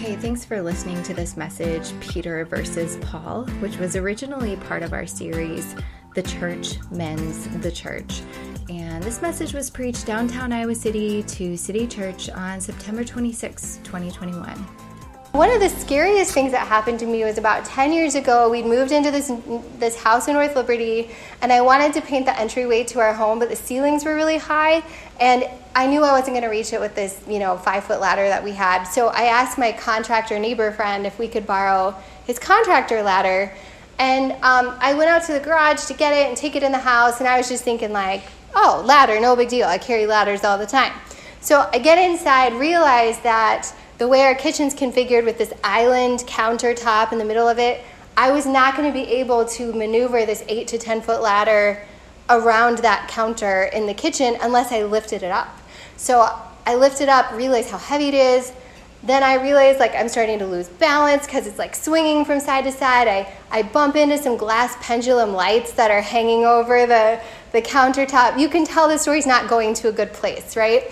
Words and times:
Hey, 0.00 0.16
thanks 0.16 0.46
for 0.46 0.62
listening 0.62 1.02
to 1.02 1.12
this 1.12 1.36
message, 1.36 1.92
Peter 2.00 2.46
versus 2.46 2.96
Paul, 3.02 3.44
which 3.60 3.76
was 3.76 3.96
originally 3.96 4.56
part 4.56 4.82
of 4.82 4.94
our 4.94 5.06
series, 5.06 5.76
The 6.14 6.22
Church 6.22 6.78
Mends 6.90 7.46
the 7.58 7.70
Church. 7.70 8.22
And 8.70 9.04
this 9.04 9.20
message 9.20 9.52
was 9.52 9.68
preached 9.68 10.06
downtown 10.06 10.54
Iowa 10.54 10.74
City 10.74 11.22
to 11.24 11.54
City 11.54 11.86
Church 11.86 12.30
on 12.30 12.62
September 12.62 13.04
26, 13.04 13.80
2021. 13.84 14.89
One 15.32 15.48
of 15.52 15.60
the 15.60 15.68
scariest 15.68 16.32
things 16.32 16.50
that 16.50 16.66
happened 16.66 16.98
to 17.00 17.06
me 17.06 17.22
was 17.22 17.38
about 17.38 17.64
10 17.64 17.92
years 17.92 18.16
ago. 18.16 18.50
We'd 18.50 18.66
moved 18.66 18.90
into 18.90 19.12
this 19.12 19.30
this 19.78 19.96
house 19.96 20.26
in 20.26 20.34
North 20.34 20.56
Liberty, 20.56 21.10
and 21.40 21.52
I 21.52 21.60
wanted 21.60 21.92
to 21.94 22.00
paint 22.00 22.26
the 22.26 22.36
entryway 22.36 22.82
to 22.84 22.98
our 22.98 23.14
home, 23.14 23.38
but 23.38 23.48
the 23.48 23.54
ceilings 23.54 24.04
were 24.04 24.16
really 24.16 24.38
high, 24.38 24.82
and 25.20 25.48
I 25.76 25.86
knew 25.86 26.02
I 26.02 26.10
wasn't 26.10 26.34
going 26.34 26.42
to 26.42 26.48
reach 26.48 26.72
it 26.72 26.80
with 26.80 26.96
this, 26.96 27.22
you 27.28 27.38
know, 27.38 27.56
five 27.56 27.84
foot 27.84 28.00
ladder 28.00 28.26
that 28.26 28.42
we 28.42 28.50
had. 28.50 28.82
So 28.84 29.06
I 29.06 29.26
asked 29.26 29.56
my 29.56 29.70
contractor 29.70 30.36
neighbor 30.36 30.72
friend 30.72 31.06
if 31.06 31.16
we 31.16 31.28
could 31.28 31.46
borrow 31.46 31.94
his 32.26 32.40
contractor 32.40 33.00
ladder, 33.00 33.54
and 34.00 34.32
um, 34.42 34.76
I 34.80 34.94
went 34.94 35.10
out 35.10 35.22
to 35.26 35.32
the 35.32 35.40
garage 35.40 35.84
to 35.84 35.94
get 35.94 36.12
it 36.12 36.26
and 36.26 36.36
take 36.36 36.56
it 36.56 36.64
in 36.64 36.72
the 36.72 36.78
house, 36.78 37.20
and 37.20 37.28
I 37.28 37.38
was 37.38 37.48
just 37.48 37.62
thinking 37.62 37.92
like, 37.92 38.24
oh, 38.56 38.82
ladder, 38.84 39.20
no 39.20 39.36
big 39.36 39.48
deal. 39.48 39.68
I 39.68 39.78
carry 39.78 40.06
ladders 40.06 40.42
all 40.42 40.58
the 40.58 40.66
time. 40.66 40.92
So 41.40 41.70
I 41.72 41.78
get 41.78 41.98
inside, 41.98 42.52
realize 42.54 43.20
that 43.20 43.72
the 44.00 44.08
way 44.08 44.22
our 44.22 44.34
kitchen's 44.34 44.74
configured 44.74 45.26
with 45.26 45.36
this 45.36 45.52
island 45.62 46.20
countertop 46.20 47.12
in 47.12 47.18
the 47.18 47.24
middle 47.24 47.46
of 47.46 47.58
it, 47.58 47.84
I 48.16 48.32
was 48.32 48.46
not 48.46 48.74
going 48.74 48.88
to 48.90 48.94
be 48.94 49.06
able 49.16 49.44
to 49.44 49.74
maneuver 49.74 50.24
this 50.24 50.42
8 50.48 50.66
to 50.68 50.78
10 50.78 51.02
foot 51.02 51.20
ladder 51.20 51.86
around 52.30 52.78
that 52.78 53.08
counter 53.10 53.64
in 53.64 53.84
the 53.84 53.92
kitchen 53.92 54.38
unless 54.40 54.72
I 54.72 54.84
lifted 54.84 55.22
it 55.22 55.30
up. 55.30 55.54
So 55.98 56.26
I 56.64 56.76
lifted 56.76 57.10
up, 57.10 57.30
realized 57.32 57.68
how 57.68 57.76
heavy 57.76 58.08
it 58.08 58.14
is. 58.14 58.54
Then 59.02 59.22
I 59.22 59.34
realized 59.34 59.78
like 59.78 59.94
I'm 59.94 60.08
starting 60.08 60.38
to 60.38 60.46
lose 60.46 60.70
balance 60.70 61.26
because 61.26 61.46
it's 61.46 61.58
like 61.58 61.76
swinging 61.76 62.24
from 62.24 62.40
side 62.40 62.64
to 62.64 62.72
side. 62.72 63.06
I, 63.06 63.30
I 63.50 63.64
bump 63.64 63.96
into 63.96 64.16
some 64.16 64.38
glass 64.38 64.76
pendulum 64.80 65.34
lights 65.34 65.72
that 65.72 65.90
are 65.90 66.00
hanging 66.00 66.46
over 66.46 66.86
the, 66.86 67.20
the 67.52 67.60
countertop. 67.60 68.38
You 68.38 68.48
can 68.48 68.64
tell 68.64 68.88
the 68.88 68.96
story's 68.96 69.26
not 69.26 69.46
going 69.50 69.74
to 69.74 69.88
a 69.88 69.92
good 69.92 70.14
place, 70.14 70.56
right? 70.56 70.90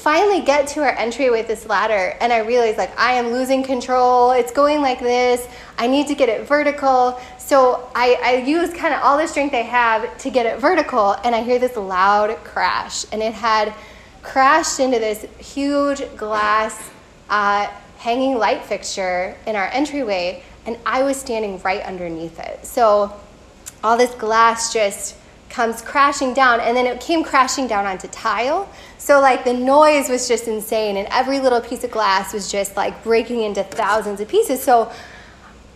Finally 0.00 0.40
get 0.40 0.66
to 0.66 0.80
our 0.80 0.96
entryway 0.96 1.40
with 1.40 1.46
this 1.46 1.66
ladder 1.66 2.16
and 2.22 2.32
I 2.32 2.38
realize 2.38 2.78
like 2.78 2.98
I 2.98 3.12
am 3.12 3.32
losing 3.32 3.62
control. 3.62 4.30
It's 4.30 4.50
going 4.50 4.80
like 4.80 4.98
this. 4.98 5.46
I 5.76 5.86
need 5.86 6.06
to 6.06 6.14
get 6.14 6.30
it 6.30 6.48
vertical. 6.48 7.20
So 7.36 7.86
I, 7.94 8.18
I 8.22 8.36
use 8.36 8.72
kind 8.72 8.94
of 8.94 9.02
all 9.02 9.18
the 9.18 9.26
strength 9.26 9.54
I 9.54 9.58
have 9.58 10.16
to 10.18 10.30
get 10.30 10.46
it 10.46 10.58
vertical 10.58 11.16
and 11.22 11.34
I 11.34 11.42
hear 11.42 11.58
this 11.58 11.76
loud 11.76 12.34
crash 12.44 13.04
and 13.12 13.22
it 13.22 13.34
had 13.34 13.74
crashed 14.22 14.80
into 14.80 14.98
this 14.98 15.26
huge 15.38 16.02
glass 16.16 16.90
uh, 17.28 17.66
hanging 17.98 18.38
light 18.38 18.64
fixture 18.64 19.36
in 19.46 19.54
our 19.54 19.66
entryway 19.66 20.42
and 20.64 20.78
I 20.86 21.02
was 21.02 21.18
standing 21.18 21.60
right 21.60 21.82
underneath 21.82 22.38
it. 22.38 22.64
So 22.64 23.14
all 23.84 23.98
this 23.98 24.14
glass 24.14 24.72
just 24.72 25.16
comes 25.50 25.82
crashing 25.82 26.32
down 26.32 26.60
and 26.60 26.76
then 26.76 26.86
it 26.86 27.00
came 27.00 27.22
crashing 27.22 27.66
down 27.66 27.84
onto 27.84 28.08
tile. 28.08 28.68
So 28.98 29.20
like 29.20 29.44
the 29.44 29.52
noise 29.52 30.08
was 30.08 30.28
just 30.28 30.48
insane 30.48 30.96
and 30.96 31.06
every 31.10 31.40
little 31.40 31.60
piece 31.60 31.84
of 31.84 31.90
glass 31.90 32.32
was 32.32 32.50
just 32.50 32.76
like 32.76 33.02
breaking 33.02 33.42
into 33.42 33.62
thousands 33.64 34.20
of 34.20 34.28
pieces. 34.28 34.62
So 34.62 34.90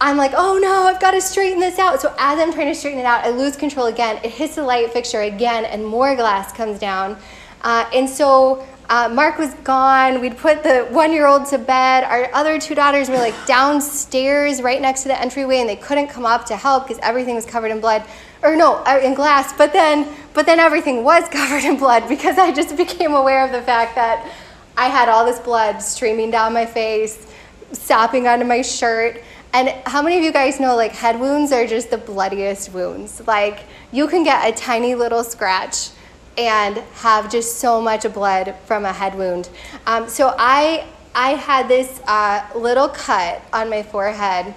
i'm 0.00 0.16
like 0.16 0.32
oh 0.34 0.58
no 0.58 0.88
i've 0.88 1.00
got 1.00 1.12
to 1.12 1.20
straighten 1.20 1.60
this 1.60 1.78
out. 1.78 2.00
So 2.00 2.14
as 2.18 2.38
i'm 2.38 2.52
trying 2.52 2.68
to 2.68 2.74
straighten 2.74 3.00
it 3.00 3.06
out 3.06 3.24
i 3.24 3.30
lose 3.30 3.56
control 3.56 3.86
again. 3.86 4.18
It 4.24 4.30
hits 4.30 4.54
the 4.54 4.62
light 4.62 4.92
fixture 4.92 5.22
again 5.22 5.64
and 5.64 5.84
more 5.84 6.14
glass 6.16 6.52
comes 6.52 6.78
down. 6.78 7.16
Uh, 7.62 7.88
and 7.94 8.08
so 8.08 8.66
uh, 8.90 9.08
Mark 9.08 9.38
was 9.38 9.54
gone. 9.54 10.20
We'd 10.20 10.36
put 10.36 10.62
the 10.62 10.86
one 10.90 11.12
year 11.12 11.26
old 11.26 11.46
to 11.46 11.58
bed. 11.58 12.04
Our 12.04 12.28
other 12.34 12.60
two 12.60 12.74
daughters 12.74 13.08
were 13.08 13.16
like 13.16 13.34
downstairs 13.46 14.60
right 14.60 14.80
next 14.80 15.02
to 15.02 15.08
the 15.08 15.20
entryway 15.20 15.58
and 15.58 15.68
they 15.68 15.76
couldn't 15.76 16.08
come 16.08 16.26
up 16.26 16.44
to 16.46 16.56
help 16.56 16.86
because 16.86 17.00
everything 17.02 17.34
was 17.34 17.46
covered 17.46 17.70
in 17.70 17.80
blood 17.80 18.04
or 18.44 18.54
no, 18.54 18.74
uh, 18.84 19.00
in 19.02 19.14
glass, 19.14 19.52
but 19.54 19.72
then, 19.72 20.06
but 20.34 20.46
then 20.46 20.60
everything 20.60 21.02
was 21.02 21.28
covered 21.30 21.64
in 21.64 21.76
blood 21.76 22.08
because 22.08 22.38
I 22.38 22.52
just 22.52 22.76
became 22.76 23.14
aware 23.14 23.44
of 23.44 23.50
the 23.50 23.62
fact 23.62 23.94
that 23.94 24.30
I 24.76 24.88
had 24.88 25.08
all 25.08 25.24
this 25.24 25.40
blood 25.40 25.78
streaming 25.78 26.30
down 26.30 26.52
my 26.52 26.66
face, 26.66 27.26
sopping 27.72 28.26
onto 28.26 28.44
my 28.44 28.62
shirt. 28.62 29.22
And 29.52 29.68
how 29.86 30.02
many 30.02 30.18
of 30.18 30.24
you 30.24 30.32
guys 30.32 30.60
know 30.60 30.76
like 30.76 30.92
head 30.92 31.18
wounds 31.18 31.52
are 31.52 31.66
just 31.66 31.90
the 31.90 31.98
bloodiest 31.98 32.72
wounds? 32.72 33.26
Like 33.26 33.64
you 33.92 34.06
can 34.08 34.24
get 34.24 34.46
a 34.46 34.54
tiny 34.54 34.94
little 34.94 35.24
scratch 35.24 35.90
and 36.36 36.78
have 36.94 37.30
just 37.30 37.58
so 37.58 37.80
much 37.80 38.02
blood 38.12 38.54
from 38.66 38.84
a 38.84 38.92
head 38.92 39.16
wound. 39.16 39.48
Um, 39.86 40.08
so 40.08 40.34
I 40.38 40.86
I 41.14 41.34
had 41.34 41.68
this 41.68 42.00
uh, 42.08 42.44
little 42.56 42.88
cut 42.88 43.40
on 43.52 43.70
my 43.70 43.84
forehead 43.84 44.52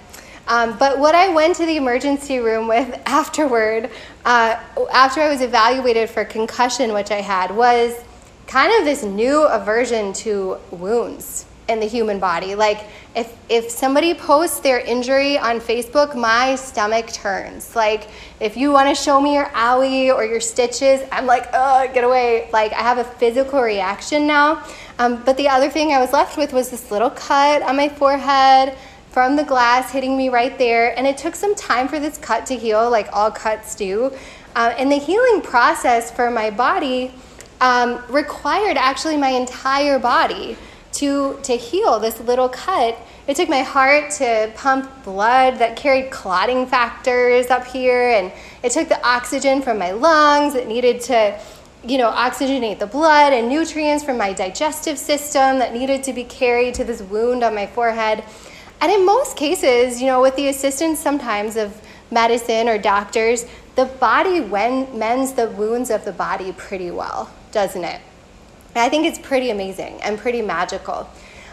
um, 0.48 0.76
but 0.78 0.98
what 0.98 1.14
I 1.14 1.32
went 1.32 1.56
to 1.56 1.66
the 1.66 1.76
emergency 1.76 2.38
room 2.38 2.66
with 2.66 3.00
afterward, 3.06 3.90
uh, 4.24 4.60
after 4.92 5.20
I 5.20 5.28
was 5.28 5.42
evaluated 5.42 6.10
for 6.10 6.24
concussion, 6.24 6.92
which 6.92 7.10
I 7.10 7.20
had, 7.20 7.54
was 7.54 7.94
kind 8.46 8.72
of 8.78 8.84
this 8.86 9.02
new 9.02 9.46
aversion 9.46 10.12
to 10.14 10.56
wounds 10.70 11.44
in 11.68 11.80
the 11.80 11.86
human 11.86 12.18
body. 12.18 12.54
Like 12.54 12.86
if 13.14 13.36
if 13.50 13.70
somebody 13.70 14.14
posts 14.14 14.60
their 14.60 14.80
injury 14.80 15.36
on 15.36 15.60
Facebook, 15.60 16.16
my 16.16 16.54
stomach 16.54 17.12
turns. 17.12 17.76
Like 17.76 18.08
if 18.40 18.56
you 18.56 18.72
want 18.72 18.88
to 18.88 18.94
show 18.94 19.20
me 19.20 19.34
your 19.34 19.50
owie 19.50 20.14
or 20.14 20.24
your 20.24 20.40
stitches, 20.40 21.02
I'm 21.12 21.26
like, 21.26 21.48
oh, 21.52 21.90
get 21.92 22.04
away. 22.04 22.48
Like 22.52 22.72
I 22.72 22.80
have 22.80 22.98
a 22.98 23.04
physical 23.04 23.60
reaction 23.60 24.26
now. 24.26 24.64
Um, 24.98 25.22
but 25.24 25.36
the 25.36 25.48
other 25.48 25.68
thing 25.68 25.92
I 25.92 26.00
was 26.00 26.12
left 26.12 26.38
with 26.38 26.52
was 26.52 26.70
this 26.70 26.90
little 26.90 27.10
cut 27.10 27.62
on 27.62 27.76
my 27.76 27.88
forehead 27.88 28.76
from 29.10 29.36
the 29.36 29.44
glass 29.44 29.90
hitting 29.90 30.16
me 30.16 30.28
right 30.28 30.58
there. 30.58 30.96
And 30.96 31.06
it 31.06 31.16
took 31.16 31.34
some 31.34 31.54
time 31.54 31.88
for 31.88 31.98
this 31.98 32.18
cut 32.18 32.46
to 32.46 32.56
heal, 32.56 32.90
like 32.90 33.08
all 33.12 33.30
cuts 33.30 33.74
do. 33.74 34.12
Uh, 34.54 34.74
and 34.76 34.90
the 34.90 34.98
healing 34.98 35.40
process 35.40 36.10
for 36.10 36.30
my 36.30 36.50
body 36.50 37.12
um, 37.60 38.02
required 38.08 38.76
actually 38.76 39.16
my 39.16 39.30
entire 39.30 39.98
body 39.98 40.56
to, 40.92 41.38
to 41.42 41.56
heal 41.56 41.98
this 41.98 42.20
little 42.20 42.48
cut. 42.48 42.98
It 43.26 43.36
took 43.36 43.48
my 43.48 43.62
heart 43.62 44.10
to 44.12 44.50
pump 44.56 45.04
blood 45.04 45.58
that 45.58 45.76
carried 45.76 46.10
clotting 46.10 46.66
factors 46.66 47.48
up 47.48 47.66
here, 47.66 48.10
and 48.10 48.32
it 48.62 48.72
took 48.72 48.88
the 48.88 49.06
oxygen 49.06 49.60
from 49.60 49.78
my 49.78 49.92
lungs 49.92 50.54
It 50.54 50.66
needed 50.66 51.00
to 51.02 51.38
you 51.84 51.96
know, 51.96 52.10
oxygenate 52.10 52.78
the 52.78 52.86
blood 52.86 53.32
and 53.32 53.48
nutrients 53.48 54.02
from 54.02 54.18
my 54.18 54.32
digestive 54.32 54.98
system 54.98 55.60
that 55.60 55.72
needed 55.72 56.02
to 56.04 56.12
be 56.12 56.24
carried 56.24 56.74
to 56.74 56.84
this 56.84 57.00
wound 57.02 57.44
on 57.44 57.54
my 57.54 57.66
forehead. 57.66 58.24
And 58.80 58.92
in 58.92 59.04
most 59.04 59.36
cases, 59.36 60.00
you 60.00 60.06
know, 60.06 60.22
with 60.22 60.36
the 60.36 60.48
assistance 60.48 60.98
sometimes 60.98 61.56
of 61.56 61.80
medicine 62.10 62.68
or 62.68 62.78
doctors, 62.78 63.44
the 63.74 63.86
body 63.86 64.40
mends 64.40 65.32
the 65.32 65.48
wounds 65.50 65.90
of 65.90 66.04
the 66.04 66.12
body 66.12 66.52
pretty 66.52 66.90
well, 66.90 67.30
doesn't 67.52 67.84
it? 67.84 68.00
And 68.74 68.82
I 68.84 68.88
think 68.88 69.06
it's 69.06 69.18
pretty 69.18 69.50
amazing 69.50 70.00
and 70.02 70.18
pretty 70.18 70.42
magical. 70.42 71.08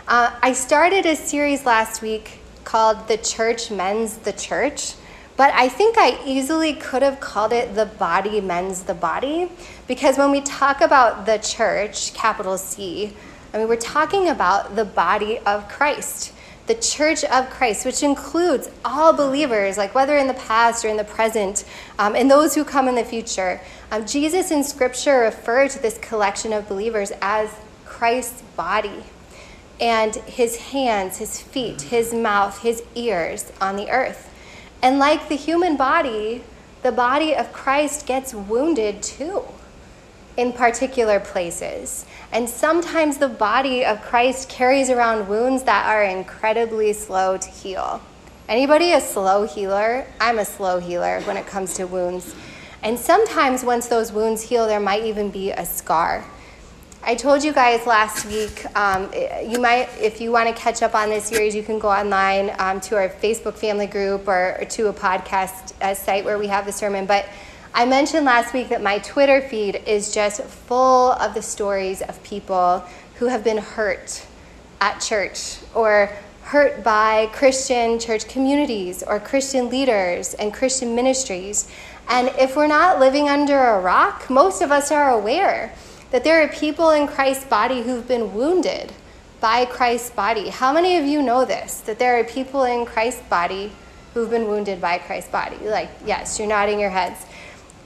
Uh, 0.08 0.32
I 0.42 0.54
started 0.54 1.06
a 1.06 1.16
series 1.16 1.66
last 1.66 2.02
week 2.02 2.40
called 2.64 3.08
The 3.08 3.18
Church 3.18 3.72
Mends 3.72 4.18
the 4.18 4.34
Church, 4.34 4.94
but 5.36 5.52
I 5.54 5.68
think 5.68 5.98
I 5.98 6.20
easily 6.26 6.74
could 6.74 7.02
have 7.02 7.20
called 7.20 7.54
it 7.54 7.74
The 7.74 7.88
Body 7.88 8.40
Mends 8.42 8.84
the 8.84 8.94
Body 8.94 9.52
because 9.88 10.18
when 10.18 10.32
we 10.32 10.42
talk 10.42 10.82
about 10.82 11.26
the 11.26 11.38
church, 11.40 12.14
capital 12.14 12.58
C, 12.58 13.14
I 13.54 13.58
mean, 13.58 13.68
we're 13.68 13.78
talking 13.78 14.30
about 14.30 14.76
the 14.76 14.86
body 14.86 15.40
of 15.40 15.68
Christ 15.68 16.34
the 16.68 16.76
church 16.76 17.24
of 17.26 17.50
Christ, 17.50 17.86
which 17.86 18.02
includes 18.02 18.70
all 18.84 19.14
believers, 19.14 19.78
like 19.78 19.94
whether 19.94 20.18
in 20.18 20.28
the 20.28 20.34
past 20.34 20.84
or 20.84 20.88
in 20.88 20.98
the 20.98 21.04
present, 21.04 21.64
um, 22.00 22.16
and 22.16 22.30
those 22.30 22.56
who 22.56 22.64
come 22.64 22.88
in 22.88 22.96
the 22.96 23.04
future. 23.04 23.62
Um, 23.92 24.06
Jesus 24.06 24.52
in 24.52 24.64
Scripture 24.64 25.20
referred 25.20 25.72
to 25.72 25.82
this 25.82 25.98
collection 26.00 26.54
of 26.54 26.68
believers 26.68 27.12
as 27.22 27.52
Christ's 27.86 28.42
body 28.56 29.04
and 29.80 30.16
his 30.16 30.56
hands, 30.58 31.18
his 31.18 31.40
feet, 31.40 31.84
his 31.84 32.14
mouth, 32.14 32.62
his 32.62 32.82
ears 32.96 33.52
on 33.62 33.76
the 33.76 33.90
earth. 33.90 34.32
And 34.82 35.00
like 35.00 35.30
the 35.30 35.36
human 35.36 35.78
body, 35.78 36.44
the 36.82 36.92
body 36.92 37.36
of 37.36 37.52
Christ 37.52 38.06
gets 38.06 38.34
wounded 38.34 39.04
too 39.04 39.44
in 40.38 40.54
particular 40.54 41.20
places. 41.20 42.06
And 42.32 42.50
sometimes 42.50 43.18
the 43.18 43.30
body 43.30 43.86
of 43.86 44.02
Christ 44.02 44.50
carries 44.50 44.90
around 44.90 45.28
wounds 45.28 45.64
that 45.64 45.86
are 45.88 46.04
incredibly 46.04 46.94
slow 46.94 47.38
to 47.38 47.50
heal. 47.50 48.02
Anybody 48.48 48.94
a 48.94 49.02
slow 49.02 49.48
healer? 49.48 50.06
I'm 50.20 50.40
a 50.40 50.46
slow 50.46 50.80
healer 50.80 51.22
when 51.22 51.38
it 51.38 51.48
comes 51.48 51.74
to 51.76 51.86
wounds. 51.86 52.36
And 52.84 53.00
sometimes 53.00 53.64
once 53.64 53.88
those 53.88 54.12
wounds 54.12 54.44
heal, 54.44 54.68
there 54.68 54.80
might 54.80 55.06
even 55.06 55.32
be 55.32 55.52
a 55.52 55.66
scar. 55.66 56.24
I 57.08 57.16
told 57.16 57.44
you 57.44 57.54
guys 57.54 57.86
last 57.86 58.26
week, 58.26 58.66
um, 58.76 59.12
you 59.44 59.60
might, 59.60 59.90
if 60.00 60.20
you 60.20 60.32
want 60.32 60.50
to 60.50 60.60
catch 60.60 60.82
up 60.82 60.96
on 60.96 61.10
this 61.10 61.26
series, 61.26 61.56
you 61.56 61.62
can 61.64 61.78
go 61.78 61.88
online 61.90 62.56
um, 62.58 62.82
to 62.82 62.96
our 62.96 63.10
Facebook 63.10 63.54
family 63.54 63.86
group 63.86 64.28
or, 64.28 64.58
or 64.60 64.66
to 64.66 64.88
a 64.88 64.94
podcast 64.94 65.74
uh, 65.82 65.94
site 65.94 66.26
where 66.26 66.40
we 66.40 66.48
have 66.48 66.66
the 66.66 66.72
sermon. 66.72 67.06
But 67.06 67.28
I 67.78 67.84
mentioned 67.84 68.26
last 68.26 68.54
week 68.54 68.70
that 68.70 68.82
my 68.82 69.00
Twitter 69.00 69.42
feed 69.42 69.82
is 69.86 70.14
just 70.14 70.42
full 70.42 71.12
of 71.12 71.34
the 71.34 71.42
stories 71.42 72.02
of 72.02 72.24
people 72.24 72.86
who 73.16 73.26
have 73.26 73.44
been 73.44 73.58
hurt 73.58 74.26
at 74.80 75.00
church 75.00 75.58
or 75.74 76.10
hurt 76.44 76.86
by 76.86 77.30
Christian 77.34 78.00
church 78.00 78.30
communities 78.30 79.04
or 79.04 79.20
Christian 79.20 79.70
leaders 79.70 80.36
and 80.36 80.54
Christian 80.54 80.96
ministries. 80.96 81.70
And 82.08 82.30
if 82.40 82.56
we're 82.56 82.66
not 82.66 83.02
living 83.02 83.28
under 83.28 83.60
a 83.60 83.82
rock, 83.82 84.30
most 84.30 84.62
of 84.62 84.72
us 84.72 84.90
are 84.90 85.10
aware 85.10 85.74
that 86.12 86.24
there 86.24 86.42
are 86.42 86.48
people 86.48 86.92
in 86.92 87.10
Christ's 87.10 87.44
body 87.44 87.82
who've 87.82 88.08
been 88.08 88.34
wounded 88.34 88.94
by 89.42 89.66
Christ's 89.66 90.12
body. 90.12 90.48
How 90.48 90.72
many 90.72 90.96
of 90.96 91.04
you 91.04 91.22
know 91.22 91.44
this? 91.44 91.82
That 91.82 92.00
there 92.00 92.18
are 92.18 92.24
people 92.24 92.64
in 92.64 92.86
Christ's 92.86 93.24
body 93.24 93.74
who've 94.14 94.30
been 94.30 94.48
wounded 94.48 94.80
by 94.80 94.98
Christ's 94.98 95.30
body? 95.30 95.58
Like, 95.58 95.90
yes, 96.06 96.40
you're 96.40 96.48
nodding 96.48 96.80
your 96.80 96.90
heads. 96.90 97.26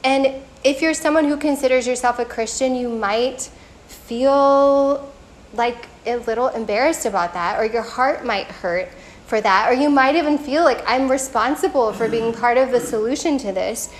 And 0.03 0.41
if 0.63 0.81
you're 0.81 0.93
someone 0.93 1.25
who 1.25 1.37
considers 1.37 1.87
yourself 1.87 2.19
a 2.19 2.25
Christian, 2.25 2.75
you 2.75 2.89
might 2.89 3.49
feel 3.87 5.11
like 5.53 5.87
a 6.05 6.17
little 6.17 6.47
embarrassed 6.49 7.05
about 7.05 7.33
that, 7.33 7.59
or 7.59 7.65
your 7.65 7.81
heart 7.81 8.25
might 8.25 8.47
hurt 8.47 8.89
for 9.25 9.41
that, 9.41 9.69
or 9.69 9.73
you 9.73 9.89
might 9.89 10.15
even 10.15 10.37
feel 10.37 10.63
like 10.63 10.83
I'm 10.87 11.09
responsible 11.09 11.93
for 11.93 12.07
being 12.09 12.31
mm-hmm. 12.31 12.41
part 12.41 12.57
of 12.57 12.71
the 12.71 12.79
solution 12.79 13.37
to 13.39 13.51
this. 13.51 13.93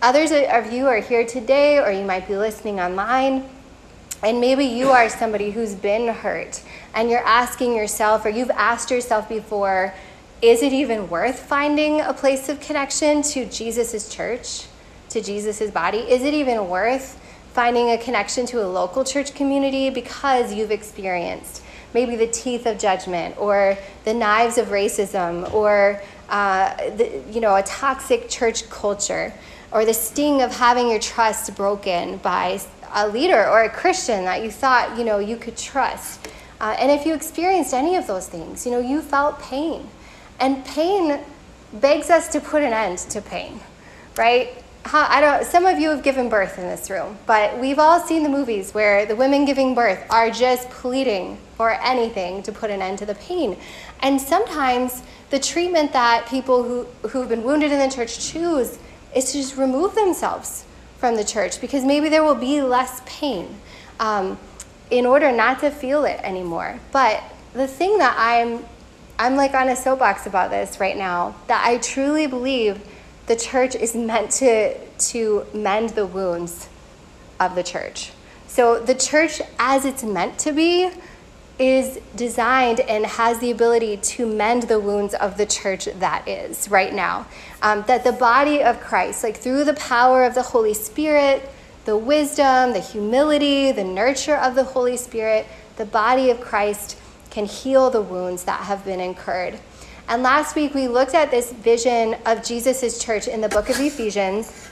Others 0.00 0.32
of 0.32 0.72
you 0.72 0.88
are 0.88 0.98
here 0.98 1.24
today, 1.24 1.78
or 1.78 1.92
you 1.92 2.04
might 2.04 2.26
be 2.26 2.36
listening 2.36 2.80
online, 2.80 3.48
and 4.22 4.40
maybe 4.40 4.64
you 4.64 4.90
are 4.90 5.08
somebody 5.08 5.50
who's 5.50 5.74
been 5.74 6.08
hurt, 6.08 6.62
and 6.94 7.10
you're 7.10 7.24
asking 7.24 7.74
yourself, 7.76 8.24
or 8.24 8.28
you've 8.28 8.50
asked 8.50 8.90
yourself 8.90 9.28
before, 9.28 9.94
is 10.40 10.62
it 10.62 10.72
even 10.72 11.08
worth 11.08 11.38
finding 11.38 12.00
a 12.00 12.12
place 12.12 12.48
of 12.48 12.58
connection 12.60 13.22
to 13.22 13.44
Jesus' 13.46 14.12
church, 14.12 14.66
to 15.12 15.22
Jesus' 15.22 15.70
body? 15.70 15.98
Is 15.98 16.22
it 16.22 16.34
even 16.34 16.68
worth 16.68 17.18
finding 17.52 17.90
a 17.90 17.98
connection 17.98 18.46
to 18.46 18.64
a 18.64 18.66
local 18.66 19.04
church 19.04 19.34
community 19.34 19.90
because 19.90 20.54
you've 20.54 20.70
experienced 20.70 21.62
maybe 21.94 22.16
the 22.16 22.26
teeth 22.26 22.66
of 22.66 22.78
judgment 22.78 23.36
or 23.38 23.76
the 24.04 24.14
knives 24.14 24.56
of 24.56 24.68
racism 24.68 25.52
or 25.52 26.00
uh, 26.30 26.74
the, 26.96 27.22
you 27.30 27.40
know 27.40 27.54
a 27.56 27.62
toxic 27.62 28.28
church 28.28 28.68
culture 28.70 29.32
or 29.70 29.84
the 29.84 29.92
sting 29.92 30.40
of 30.40 30.50
having 30.56 30.88
your 30.88 30.98
trust 30.98 31.54
broken 31.54 32.16
by 32.18 32.58
a 32.94 33.08
leader 33.08 33.46
or 33.48 33.64
a 33.64 33.70
christian 33.70 34.24
that 34.24 34.42
you 34.42 34.50
thought 34.50 34.96
you 34.96 35.04
know 35.04 35.18
you 35.18 35.36
could 35.36 35.56
trust 35.56 36.28
uh, 36.60 36.74
and 36.78 36.90
if 36.90 37.04
you 37.04 37.12
experienced 37.12 37.74
any 37.74 37.96
of 37.96 38.06
those 38.06 38.28
things 38.28 38.64
you 38.64 38.72
know 38.72 38.78
you 38.78 39.02
felt 39.02 39.38
pain 39.40 39.86
and 40.40 40.64
pain 40.64 41.20
begs 41.74 42.08
us 42.08 42.28
to 42.28 42.40
put 42.40 42.62
an 42.62 42.72
end 42.72 42.96
to 42.96 43.20
pain 43.20 43.60
right 44.16 44.61
how, 44.84 45.06
I 45.08 45.20
don't. 45.20 45.44
Some 45.44 45.64
of 45.64 45.78
you 45.78 45.90
have 45.90 46.02
given 46.02 46.28
birth 46.28 46.58
in 46.58 46.64
this 46.64 46.90
room, 46.90 47.16
but 47.26 47.58
we've 47.58 47.78
all 47.78 48.00
seen 48.00 48.22
the 48.22 48.28
movies 48.28 48.72
where 48.72 49.06
the 49.06 49.14
women 49.14 49.44
giving 49.44 49.74
birth 49.74 50.04
are 50.10 50.30
just 50.30 50.68
pleading 50.70 51.38
for 51.56 51.70
anything 51.70 52.42
to 52.42 52.52
put 52.52 52.70
an 52.70 52.82
end 52.82 52.98
to 52.98 53.06
the 53.06 53.14
pain, 53.14 53.56
and 54.00 54.20
sometimes 54.20 55.02
the 55.30 55.38
treatment 55.38 55.92
that 55.92 56.26
people 56.26 56.64
who 56.64 56.84
who've 57.08 57.28
been 57.28 57.42
wounded 57.42 57.70
in 57.70 57.78
the 57.78 57.94
church 57.94 58.18
choose 58.18 58.78
is 59.14 59.32
to 59.32 59.38
just 59.38 59.56
remove 59.56 59.94
themselves 59.94 60.64
from 60.98 61.16
the 61.16 61.24
church 61.24 61.60
because 61.60 61.84
maybe 61.84 62.08
there 62.08 62.24
will 62.24 62.34
be 62.34 62.60
less 62.60 63.02
pain, 63.06 63.56
um, 64.00 64.38
in 64.90 65.06
order 65.06 65.30
not 65.32 65.60
to 65.60 65.70
feel 65.70 66.04
it 66.04 66.20
anymore. 66.22 66.78
But 66.90 67.22
the 67.52 67.66
thing 67.66 67.98
that 67.98 68.14
I'm 68.18 68.64
I'm 69.18 69.36
like 69.36 69.54
on 69.54 69.68
a 69.68 69.76
soapbox 69.76 70.26
about 70.26 70.50
this 70.50 70.80
right 70.80 70.96
now 70.96 71.36
that 71.46 71.64
I 71.64 71.78
truly 71.78 72.26
believe 72.26 72.80
the 73.26 73.36
church 73.36 73.74
is 73.74 73.94
meant 73.94 74.30
to, 74.32 74.78
to 74.78 75.46
mend 75.54 75.90
the 75.90 76.06
wounds 76.06 76.68
of 77.38 77.54
the 77.54 77.62
church. 77.62 78.12
So 78.46 78.78
the 78.78 78.94
church, 78.94 79.40
as 79.58 79.84
it's 79.84 80.02
meant 80.02 80.38
to 80.40 80.52
be, 80.52 80.90
is 81.58 82.00
designed 82.16 82.80
and 82.80 83.06
has 83.06 83.38
the 83.38 83.50
ability 83.50 83.96
to 83.98 84.26
mend 84.26 84.64
the 84.64 84.80
wounds 84.80 85.14
of 85.14 85.36
the 85.36 85.46
church 85.46 85.84
that 85.84 86.26
is 86.26 86.68
right 86.68 86.92
now. 86.92 87.26
Um, 87.62 87.84
that 87.86 88.04
the 88.04 88.12
body 88.12 88.62
of 88.62 88.80
Christ, 88.80 89.22
like 89.22 89.36
through 89.36 89.64
the 89.64 89.74
power 89.74 90.24
of 90.24 90.34
the 90.34 90.42
Holy 90.42 90.74
Spirit, 90.74 91.48
the 91.84 91.96
wisdom, 91.96 92.72
the 92.72 92.80
humility, 92.80 93.72
the 93.72 93.84
nurture 93.84 94.36
of 94.36 94.54
the 94.54 94.64
Holy 94.64 94.96
Spirit, 94.96 95.46
the 95.76 95.84
body 95.84 96.30
of 96.30 96.40
Christ 96.40 96.98
can 97.30 97.46
heal 97.46 97.90
the 97.90 98.02
wounds 98.02 98.44
that 98.44 98.60
have 98.60 98.84
been 98.84 99.00
incurred. 99.00 99.58
And 100.12 100.22
last 100.22 100.56
week 100.56 100.74
we 100.74 100.88
looked 100.88 101.14
at 101.14 101.30
this 101.30 101.52
vision 101.52 102.16
of 102.26 102.44
Jesus' 102.44 103.02
church 103.02 103.28
in 103.28 103.40
the 103.40 103.48
book 103.48 103.70
of 103.70 103.80
Ephesians. 103.80 104.68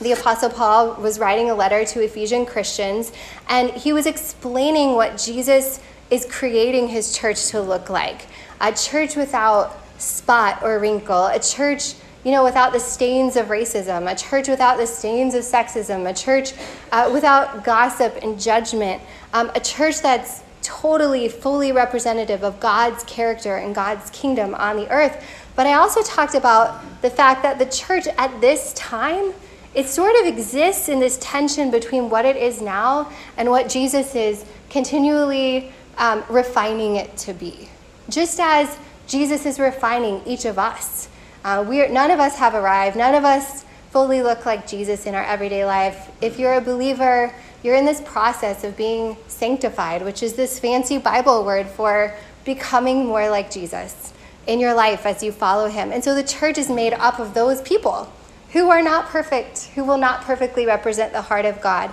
The 0.00 0.12
Apostle 0.12 0.48
Paul 0.48 0.94
was 0.94 1.18
writing 1.18 1.50
a 1.50 1.54
letter 1.54 1.84
to 1.84 2.02
Ephesian 2.02 2.46
Christians, 2.46 3.12
and 3.50 3.68
he 3.68 3.92
was 3.92 4.06
explaining 4.06 4.94
what 4.94 5.18
Jesus 5.18 5.78
is 6.10 6.24
creating 6.24 6.88
his 6.88 7.14
church 7.14 7.48
to 7.48 7.60
look 7.60 7.90
like 7.90 8.28
a 8.62 8.72
church 8.72 9.14
without 9.14 9.76
spot 10.00 10.62
or 10.62 10.78
wrinkle, 10.78 11.26
a 11.26 11.38
church 11.38 11.92
you 12.24 12.32
know, 12.32 12.42
without 12.42 12.72
the 12.72 12.80
stains 12.80 13.36
of 13.36 13.48
racism, 13.48 14.10
a 14.10 14.16
church 14.16 14.48
without 14.48 14.78
the 14.78 14.86
stains 14.86 15.34
of 15.34 15.42
sexism, 15.42 16.08
a 16.08 16.14
church 16.14 16.54
uh, 16.92 17.10
without 17.12 17.62
gossip 17.62 18.16
and 18.22 18.40
judgment, 18.40 19.02
um, 19.34 19.50
a 19.54 19.60
church 19.60 20.00
that's 20.00 20.42
totally, 20.62 21.28
fully 21.28 21.72
representative 21.72 22.42
of 22.42 22.60
God's 22.60 23.04
character 23.04 23.56
and 23.56 23.74
God's 23.74 24.10
kingdom 24.10 24.54
on 24.54 24.76
the 24.76 24.88
earth. 24.90 25.24
But 25.56 25.66
I 25.66 25.74
also 25.74 26.02
talked 26.02 26.34
about 26.34 27.02
the 27.02 27.10
fact 27.10 27.42
that 27.42 27.58
the 27.58 27.66
church 27.66 28.06
at 28.16 28.40
this 28.40 28.72
time, 28.74 29.32
it 29.74 29.86
sort 29.86 30.14
of 30.20 30.26
exists 30.26 30.88
in 30.88 31.00
this 31.00 31.18
tension 31.20 31.70
between 31.70 32.10
what 32.10 32.24
it 32.24 32.36
is 32.36 32.60
now 32.60 33.10
and 33.36 33.50
what 33.50 33.68
Jesus 33.68 34.14
is 34.14 34.44
continually 34.70 35.72
um, 35.96 36.24
refining 36.28 36.96
it 36.96 37.16
to 37.18 37.34
be. 37.34 37.68
Just 38.08 38.40
as 38.40 38.78
Jesus 39.06 39.46
is 39.46 39.58
refining 39.58 40.22
each 40.26 40.44
of 40.44 40.58
us. 40.58 41.08
Uh, 41.44 41.64
we're, 41.66 41.88
none 41.88 42.10
of 42.10 42.20
us 42.20 42.36
have 42.36 42.54
arrived, 42.54 42.96
none 42.96 43.14
of 43.14 43.24
us 43.24 43.64
fully 43.90 44.22
look 44.22 44.44
like 44.44 44.66
Jesus 44.66 45.06
in 45.06 45.14
our 45.14 45.24
everyday 45.24 45.64
life. 45.64 46.10
If 46.20 46.38
you're 46.38 46.54
a 46.54 46.60
believer, 46.60 47.32
you're 47.62 47.76
in 47.76 47.84
this 47.84 48.00
process 48.00 48.64
of 48.64 48.76
being 48.76 49.16
sanctified, 49.26 50.02
which 50.02 50.22
is 50.22 50.34
this 50.34 50.58
fancy 50.58 50.98
Bible 50.98 51.44
word 51.44 51.66
for 51.66 52.14
becoming 52.44 53.06
more 53.06 53.28
like 53.30 53.50
Jesus 53.50 54.12
in 54.46 54.60
your 54.60 54.74
life 54.74 55.04
as 55.04 55.22
you 55.22 55.32
follow 55.32 55.68
him. 55.68 55.92
And 55.92 56.02
so 56.02 56.14
the 56.14 56.22
church 56.22 56.56
is 56.56 56.70
made 56.70 56.94
up 56.94 57.18
of 57.18 57.34
those 57.34 57.60
people 57.62 58.12
who 58.52 58.70
are 58.70 58.82
not 58.82 59.06
perfect, 59.06 59.64
who 59.74 59.84
will 59.84 59.98
not 59.98 60.22
perfectly 60.22 60.66
represent 60.66 61.12
the 61.12 61.22
heart 61.22 61.44
of 61.44 61.60
God. 61.60 61.92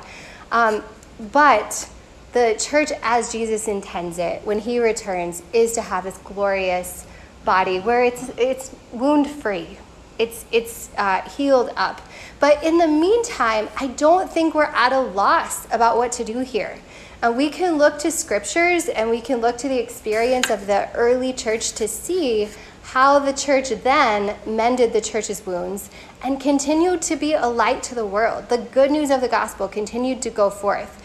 Um, 0.51 0.83
but 1.31 1.89
the 2.31 2.55
church, 2.59 2.91
as 3.01 3.31
Jesus 3.31 3.67
intends 3.67 4.17
it, 4.17 4.41
when 4.45 4.59
he 4.59 4.79
returns, 4.79 5.41
is 5.51 5.73
to 5.73 5.81
have 5.81 6.03
this 6.03 6.17
glorious 6.19 7.05
body 7.43 7.79
where 7.79 8.03
it's, 8.03 8.29
it's 8.37 8.75
wound 8.91 9.29
free, 9.29 9.77
it's, 10.17 10.45
it's 10.51 10.89
uh, 10.97 11.21
healed 11.29 11.71
up. 11.75 12.01
But 12.39 12.63
in 12.63 12.77
the 12.77 12.87
meantime, 12.87 13.69
I 13.77 13.87
don't 13.87 14.31
think 14.31 14.53
we're 14.53 14.63
at 14.63 14.91
a 14.91 14.99
loss 14.99 15.65
about 15.73 15.97
what 15.97 16.11
to 16.13 16.23
do 16.23 16.39
here. 16.39 16.79
And 17.21 17.37
we 17.37 17.49
can 17.49 17.77
look 17.77 17.97
to 17.99 18.11
scriptures 18.11 18.87
and 18.87 19.09
we 19.09 19.21
can 19.21 19.39
look 19.39 19.57
to 19.59 19.67
the 19.67 19.79
experience 19.79 20.49
of 20.49 20.67
the 20.67 20.91
early 20.93 21.33
church 21.33 21.71
to 21.73 21.87
see 21.87 22.49
how 22.83 23.17
the 23.19 23.33
church 23.33 23.69
then 23.83 24.37
mended 24.45 24.93
the 24.93 25.01
church's 25.01 25.45
wounds 25.45 25.89
and 26.23 26.39
continued 26.39 27.01
to 27.01 27.15
be 27.15 27.33
a 27.33 27.47
light 27.47 27.81
to 27.83 27.95
the 27.95 28.05
world. 28.05 28.47
The 28.49 28.59
good 28.59 28.91
news 28.91 29.09
of 29.09 29.21
the 29.21 29.27
gospel 29.27 29.67
continued 29.67 30.21
to 30.21 30.29
go 30.29 30.49
forth. 30.49 31.01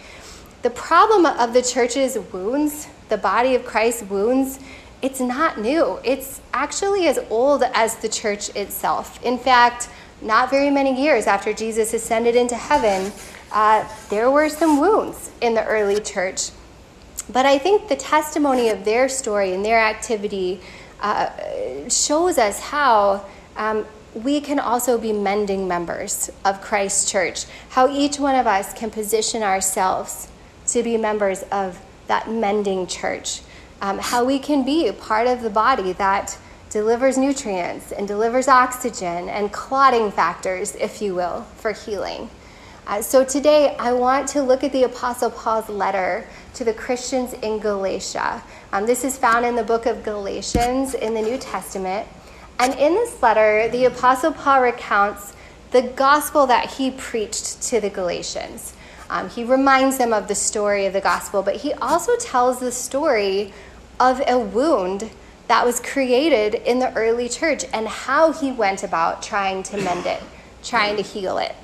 The 0.63 0.71
problem 0.71 1.25
of 1.25 1.55
the 1.55 1.63
church's 1.63 2.19
wounds, 2.33 2.87
the 3.09 3.17
body 3.17 3.55
of 3.55 3.65
Christ's 3.65 4.03
wounds, 4.03 4.61
it's 5.01 5.21
not 5.21 5.59
new. 5.59 5.99
It's 6.05 6.43
actually 6.53 7.09
as 7.09 7.19
old 7.31 7.63
as 7.63 7.97
the 7.97 8.09
church 8.09 8.55
itself. 8.55 9.23
In 9.25 9.39
fact, 9.39 9.89
not 10.23 10.51
very 10.51 10.71
many 10.71 11.03
years 11.03 11.27
after 11.27 11.53
Jesus 11.53 11.95
ascended 11.95 12.37
into 12.37 12.55
heaven, 12.55 13.13
uh, 13.53 13.89
there 14.09 14.31
were 14.31 14.49
some 14.49 14.81
wounds 14.81 15.31
in 15.41 15.55
the 15.55 15.65
early 15.65 16.01
church. 16.01 16.51
But 17.33 17.47
I 17.47 17.59
think 17.59 17.89
the 17.89 17.97
testimony 17.97 18.69
of 18.69 18.85
their 18.85 19.09
story 19.09 19.53
and 19.55 19.65
their 19.65 19.81
activity 19.81 20.61
uh, 21.01 21.31
shows 21.89 22.39
us 22.39 22.61
how 22.61 23.25
um, 23.57 23.87
we 24.15 24.41
can 24.41 24.59
also 24.59 24.99
be 24.99 25.13
mending 25.13 25.69
members 25.69 26.31
of 26.45 26.61
Christ's 26.61 27.11
church, 27.11 27.45
how 27.71 27.89
each 27.89 28.19
one 28.19 28.35
of 28.35 28.47
us 28.47 28.75
can 28.75 28.91
position 28.91 29.43
ourselves 29.43 30.29
to 30.69 30.83
be 30.83 30.97
members 30.97 31.43
of 31.53 31.81
that 32.09 32.31
mending 32.31 32.87
church 32.87 33.43
um, 33.81 33.99
how 33.99 34.25
we 34.25 34.39
can 34.39 34.65
be 34.65 34.91
part 34.93 35.27
of 35.27 35.43
the 35.43 35.51
body 35.51 35.93
that 35.95 36.39
delivers 36.71 37.19
nutrients 37.19 37.91
and 37.91 38.07
delivers 38.07 38.47
oxygen 38.47 39.29
and 39.29 39.53
clotting 39.53 40.11
factors, 40.11 40.77
if 40.77 41.03
you 41.03 41.15
will, 41.15 41.43
for 41.57 41.73
healing. 41.73 42.31
Uh, 42.87 43.03
so 43.03 43.25
today 43.25 43.77
I 43.79 43.93
want 43.93 44.29
to 44.31 44.43
look 44.43 44.65
at 44.65 44.73
the 44.73 44.85
Apostle 44.85 45.31
Paul's 45.31 45.69
letter 45.69 46.27
to 46.55 46.65
the 46.65 46.73
Christians 46.73 47.33
in 47.35 47.59
Galatia. 47.59 48.43
Um, 48.73 48.87
this 48.87 49.05
is 49.05 49.19
found 49.19 49.45
in 49.45 49.57
the 49.57 49.65
book 49.65 49.87
of 49.87 50.05
Galatians 50.05 50.95
in 50.95 51.13
the 51.13 51.23
New 51.23 51.39
Testament. 51.39 52.07
And 52.59 52.73
in 52.75 52.95
this 52.95 53.21
letter, 53.21 53.69
the 53.69 53.87
Apostle 53.87 54.33
Paul 54.33 54.63
recounts 54.63 55.35
the 55.73 55.83
gospel 55.83 56.47
that 56.47 56.71
he 56.71 56.91
preached 56.93 57.63
to 57.63 57.81
the 57.81 57.91
Galatians. 57.91 58.75
Um, 59.09 59.29
he 59.29 59.43
reminds 59.43 59.99
them 59.99 60.13
of 60.13 60.29
the 60.29 60.35
story 60.35 60.87
of 60.87 60.93
the 60.93 61.01
gospel, 61.01 61.43
but 61.43 61.57
he 61.57 61.73
also 61.75 62.17
tells 62.17 62.61
the 62.61 62.73
story 62.73 63.53
of 63.99 64.23
a 64.27 64.39
wound 64.39 65.11
that 65.51 65.67
was 65.67 65.81
created 65.81 66.55
in 66.55 66.79
the 66.79 66.95
early 66.95 67.29
church 67.29 67.65
and 67.73 67.89
how 67.89 68.31
he 68.33 68.53
went 68.53 68.85
about 68.85 69.21
trying 69.21 69.65
to 69.65 69.77
mend 69.79 70.07
it, 70.07 70.23
trying 70.63 70.97
to 70.97 71.03
heal 71.03 71.39
it. 71.39 71.57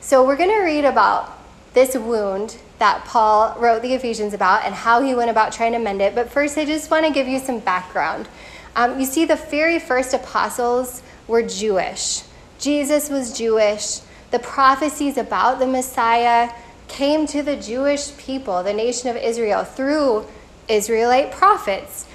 So 0.00 0.24
we're 0.24 0.36
going 0.36 0.56
to 0.56 0.62
read 0.62 0.84
about 0.84 1.36
this 1.74 1.96
wound 1.96 2.56
that 2.78 3.04
Paul 3.04 3.58
wrote 3.58 3.82
the 3.82 3.94
Ephesians 3.94 4.32
about 4.32 4.64
and 4.64 4.72
how 4.72 5.02
he 5.02 5.12
went 5.16 5.28
about 5.28 5.52
trying 5.52 5.72
to 5.72 5.80
mend 5.80 6.00
it. 6.00 6.14
But 6.14 6.30
first, 6.30 6.56
I 6.56 6.64
just 6.64 6.88
want 6.88 7.04
to 7.04 7.12
give 7.12 7.26
you 7.26 7.40
some 7.40 7.58
background. 7.58 8.28
Um, 8.76 9.00
you 9.00 9.06
see, 9.06 9.24
the 9.24 9.34
very 9.34 9.80
first 9.80 10.14
apostles 10.14 11.02
were 11.26 11.42
Jewish. 11.42 12.22
Jesus 12.60 13.10
was 13.10 13.36
Jewish. 13.36 14.02
The 14.30 14.38
prophecies 14.38 15.18
about 15.18 15.58
the 15.58 15.66
Messiah 15.66 16.52
came 16.86 17.26
to 17.26 17.42
the 17.42 17.56
Jewish 17.56 18.16
people, 18.16 18.62
the 18.62 18.72
nation 18.72 19.08
of 19.08 19.16
Israel, 19.16 19.64
through 19.64 20.26
Israelite 20.68 21.32
prophets, 21.32 22.06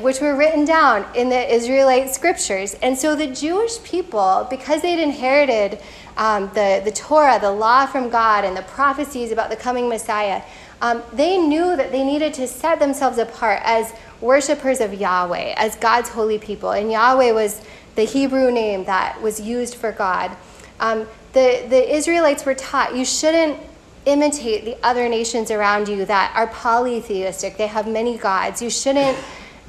which 0.00 0.20
were 0.20 0.34
written 0.34 0.64
down 0.64 1.06
in 1.14 1.28
the 1.28 1.54
Israelite 1.54 2.14
scriptures. 2.14 2.74
And 2.82 2.98
so 2.98 3.14
the 3.14 3.26
Jewish 3.26 3.82
people, 3.82 4.46
because 4.50 4.82
they'd 4.82 5.02
inherited 5.02 5.78
um, 6.16 6.50
the, 6.54 6.80
the 6.84 6.92
Torah, 6.92 7.38
the 7.40 7.50
law 7.50 7.86
from 7.86 8.08
God, 8.08 8.44
and 8.44 8.56
the 8.56 8.62
prophecies 8.62 9.30
about 9.30 9.50
the 9.50 9.56
coming 9.56 9.88
Messiah, 9.88 10.42
um, 10.80 11.02
they 11.12 11.38
knew 11.38 11.76
that 11.76 11.92
they 11.92 12.04
needed 12.04 12.34
to 12.34 12.46
set 12.46 12.78
themselves 12.78 13.18
apart 13.18 13.60
as 13.64 13.92
worshipers 14.20 14.80
of 14.80 14.94
Yahweh, 14.94 15.54
as 15.56 15.76
God's 15.76 16.08
holy 16.08 16.38
people. 16.38 16.70
And 16.70 16.90
Yahweh 16.90 17.32
was 17.32 17.62
the 17.94 18.04
Hebrew 18.04 18.50
name 18.50 18.84
that 18.84 19.20
was 19.22 19.40
used 19.40 19.74
for 19.74 19.92
God. 19.92 20.36
Um, 20.80 21.06
the, 21.32 21.64
the 21.68 21.94
Israelites 21.94 22.44
were 22.44 22.54
taught 22.54 22.96
you 22.96 23.04
shouldn't 23.04 23.58
imitate 24.06 24.64
the 24.64 24.76
other 24.86 25.08
nations 25.08 25.50
around 25.50 25.88
you 25.88 26.04
that 26.04 26.32
are 26.36 26.46
polytheistic. 26.48 27.56
They 27.56 27.66
have 27.66 27.86
many 27.86 28.18
gods. 28.18 28.60
You 28.60 28.70
shouldn't 28.70 29.16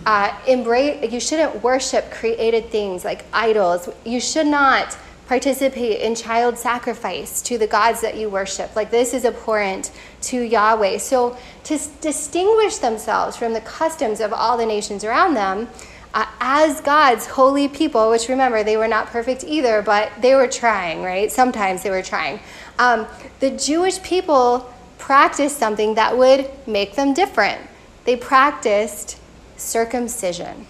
uh, 0.06 0.38
embrace. 0.48 1.12
You 1.12 1.20
shouldn't 1.20 1.64
worship 1.64 2.12
created 2.12 2.70
things 2.70 3.06
like 3.06 3.26
idols. 3.34 3.90
You 4.04 4.20
should 4.20 4.48
not 4.48 4.98
participate 5.28 6.02
in 6.02 6.14
child 6.14 6.58
sacrifice 6.58 7.42
to 7.42 7.58
the 7.58 7.68
gods 7.68 8.02
that 8.02 8.16
you 8.16 8.30
worship. 8.30 8.76
Like 8.76 8.92
this 8.92 9.14
is 9.14 9.26
abhorrent 9.26 9.92
to 10.22 10.42
Yahweh. 10.42 11.00
So 11.00 11.38
to 11.64 11.80
distinguish 12.02 12.78
themselves 12.78 13.36
from 13.36 13.54
the 13.54 13.62
customs 13.62 14.20
of 14.20 14.34
all 14.34 14.58
the 14.58 14.66
nations 14.66 15.04
around 15.04 15.34
them. 15.34 15.68
Uh, 16.14 16.26
as 16.40 16.80
God's 16.80 17.26
holy 17.26 17.68
people, 17.68 18.10
which 18.10 18.30
remember, 18.30 18.64
they 18.64 18.78
were 18.78 18.88
not 18.88 19.08
perfect 19.08 19.44
either, 19.44 19.82
but 19.82 20.10
they 20.22 20.34
were 20.34 20.48
trying, 20.48 21.04
right? 21.04 21.30
Sometimes 21.30 21.84
they 21.84 21.90
were 21.90 22.04
trying. 22.04 22.40
Um, 22.80 23.06
the 23.42 23.52
Jewish 23.52 24.02
people 24.02 24.74
practiced 24.98 25.58
something 25.58 25.96
that 25.96 26.18
would 26.18 26.50
make 26.68 26.96
them 26.96 27.14
different. 27.14 27.60
They 28.06 28.16
practiced 28.16 29.20
circumcision. 29.58 30.68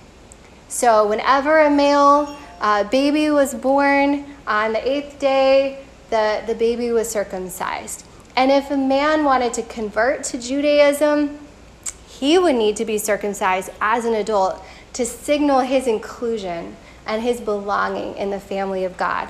So, 0.68 1.08
whenever 1.08 1.60
a 1.60 1.70
male 1.70 2.36
uh, 2.60 2.84
baby 2.86 3.30
was 3.30 3.54
born 3.54 4.26
on 4.48 4.74
the 4.74 4.90
eighth 4.90 5.20
day, 5.20 5.84
the, 6.10 6.44
the 6.48 6.56
baby 6.56 6.92
was 6.92 7.10
circumcised. 7.10 8.06
And 8.36 8.52
if 8.52 8.70
a 8.72 8.78
man 8.78 9.24
wanted 9.24 9.54
to 9.54 9.62
convert 9.64 10.24
to 10.26 10.38
Judaism, 10.38 11.40
he 12.08 12.38
would 12.38 12.56
need 12.56 12.76
to 12.78 12.86
be 12.86 12.98
circumcised 12.98 13.70
as 13.82 14.06
an 14.06 14.14
adult 14.14 14.64
to 14.94 15.06
signal 15.06 15.60
his 15.62 15.88
inclusion 15.88 16.76
and 17.06 17.22
his 17.22 17.40
belonging 17.42 18.16
in 18.16 18.30
the 18.30 18.40
family 18.40 18.84
of 18.84 18.98
God. 18.98 19.30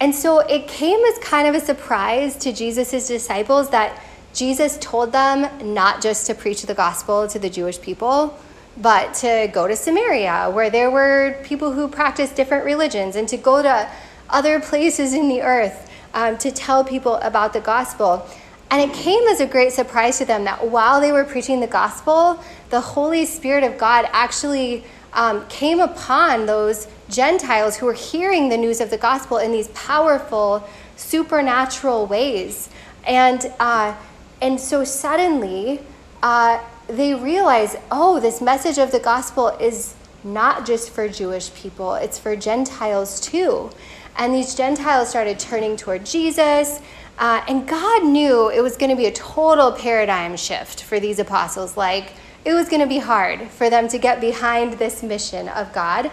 And 0.00 0.14
so 0.14 0.40
it 0.40 0.68
came 0.68 1.02
as 1.04 1.18
kind 1.18 1.48
of 1.48 1.54
a 1.54 1.64
surprise 1.64 2.36
to 2.38 2.52
Jesus' 2.52 3.06
disciples 3.06 3.70
that 3.70 4.02
Jesus 4.34 4.76
told 4.80 5.12
them 5.12 5.48
not 5.74 6.02
just 6.02 6.26
to 6.26 6.34
preach 6.34 6.62
the 6.62 6.74
gospel 6.74 7.28
to 7.28 7.38
the 7.38 7.48
Jewish 7.48 7.80
people, 7.80 8.38
but 8.76 9.14
to 9.14 9.48
go 9.52 9.68
to 9.68 9.76
Samaria, 9.76 10.50
where 10.50 10.70
there 10.70 10.90
were 10.90 11.36
people 11.44 11.72
who 11.72 11.88
practiced 11.88 12.34
different 12.34 12.64
religions, 12.64 13.16
and 13.16 13.28
to 13.28 13.36
go 13.36 13.62
to 13.62 13.88
other 14.28 14.60
places 14.60 15.12
in 15.12 15.28
the 15.28 15.42
earth 15.42 15.90
um, 16.12 16.38
to 16.38 16.50
tell 16.50 16.84
people 16.84 17.16
about 17.16 17.52
the 17.52 17.60
gospel. 17.60 18.26
And 18.70 18.90
it 18.90 18.94
came 18.94 19.22
as 19.28 19.40
a 19.40 19.46
great 19.46 19.72
surprise 19.72 20.18
to 20.18 20.24
them 20.24 20.44
that 20.44 20.68
while 20.68 21.00
they 21.00 21.12
were 21.12 21.24
preaching 21.24 21.60
the 21.60 21.66
gospel, 21.66 22.42
the 22.70 22.80
Holy 22.80 23.24
Spirit 23.24 23.62
of 23.62 23.78
God 23.78 24.08
actually 24.12 24.84
um, 25.12 25.46
came 25.48 25.78
upon 25.78 26.46
those 26.46 26.88
Gentiles 27.08 27.76
who 27.76 27.86
were 27.86 27.92
hearing 27.92 28.48
the 28.48 28.56
news 28.56 28.80
of 28.80 28.90
the 28.90 28.98
gospel 28.98 29.38
in 29.38 29.52
these 29.52 29.68
powerful, 29.68 30.66
supernatural 30.96 32.06
ways. 32.06 32.68
And, 33.06 33.52
uh, 33.60 33.94
and 34.42 34.58
so 34.58 34.82
suddenly, 34.82 35.80
uh, 36.22 36.58
they 36.86 37.14
realize 37.14 37.76
oh, 37.90 38.20
this 38.20 38.40
message 38.40 38.78
of 38.78 38.92
the 38.92 39.00
gospel 39.00 39.48
is 39.48 39.94
not 40.22 40.66
just 40.66 40.90
for 40.90 41.08
Jewish 41.08 41.52
people, 41.54 41.94
it's 41.94 42.18
for 42.18 42.34
Gentiles 42.36 43.20
too. 43.20 43.70
And 44.16 44.34
these 44.34 44.54
Gentiles 44.54 45.08
started 45.10 45.38
turning 45.38 45.76
toward 45.76 46.06
Jesus. 46.06 46.80
Uh, 47.18 47.44
and 47.48 47.66
God 47.68 48.04
knew 48.04 48.48
it 48.48 48.60
was 48.60 48.76
going 48.76 48.90
to 48.90 48.96
be 48.96 49.06
a 49.06 49.12
total 49.12 49.72
paradigm 49.72 50.36
shift 50.36 50.82
for 50.82 50.98
these 50.98 51.18
apostles. 51.18 51.76
Like, 51.76 52.12
it 52.44 52.52
was 52.52 52.68
going 52.68 52.80
to 52.80 52.88
be 52.88 52.98
hard 52.98 53.48
for 53.48 53.70
them 53.70 53.88
to 53.88 53.98
get 53.98 54.20
behind 54.20 54.74
this 54.74 55.02
mission 55.02 55.48
of 55.48 55.72
God. 55.72 56.10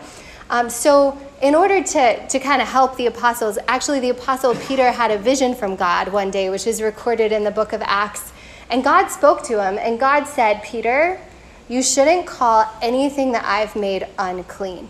Um, 0.50 0.70
so, 0.70 1.18
in 1.42 1.56
order 1.56 1.84
to, 1.84 2.28
to 2.28 2.40
kind 2.40 2.62
of 2.62 2.68
help 2.68 2.98
the 2.98 3.08
apostles, 3.08 3.58
actually, 3.68 4.00
the 4.00 4.10
apostle 4.10 4.54
Peter 4.56 4.92
had 4.92 5.10
a 5.10 5.18
vision 5.18 5.56
from 5.56 5.76
God 5.76 6.10
one 6.10 6.30
day, 6.30 6.50
which 6.50 6.68
is 6.68 6.82
recorded 6.82 7.32
in 7.32 7.44
the 7.44 7.52
book 7.52 7.74
of 7.74 7.82
Acts. 7.84 8.31
And 8.72 8.84
God 8.84 9.10
spoke 9.10 9.44
to 9.44 9.62
him, 9.62 9.78
and 9.78 10.00
God 10.00 10.26
said, 10.26 10.64
Peter, 10.64 11.20
you 11.70 11.84
shouldn't 11.84 12.26
call 12.26 12.66
anything 12.82 13.34
that 13.34 13.46
I've 13.46 13.76
made 13.76 14.08
unclean. 14.18 14.90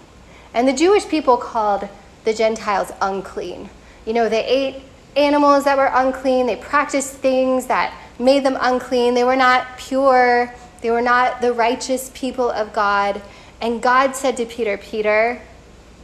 And 0.53 0.67
the 0.67 0.73
Jewish 0.73 1.07
people 1.07 1.35
called 1.35 1.89
the 2.23 2.33
Gentiles 2.33 2.91
unclean. 3.01 3.69
You 4.05 4.13
know, 4.13 4.29
they 4.29 4.45
ate 4.45 4.83
animals 5.17 5.65
that 5.65 5.77
were 5.77 5.91
unclean, 5.93 6.45
they 6.45 6.55
practiced 6.55 7.15
things 7.15 7.67
that 7.67 7.93
made 8.17 8.45
them 8.45 8.57
unclean, 8.61 9.15
they 9.15 9.25
were 9.25 9.35
not 9.35 9.77
pure. 9.77 10.53
They 10.81 10.89
were 10.89 11.01
not 11.01 11.41
the 11.41 11.53
righteous 11.53 12.11
people 12.13 12.49
of 12.49 12.73
God. 12.73 13.21
And 13.61 13.81
God 13.81 14.15
said 14.15 14.35
to 14.37 14.45
Peter, 14.45 14.77
Peter, 14.77 15.41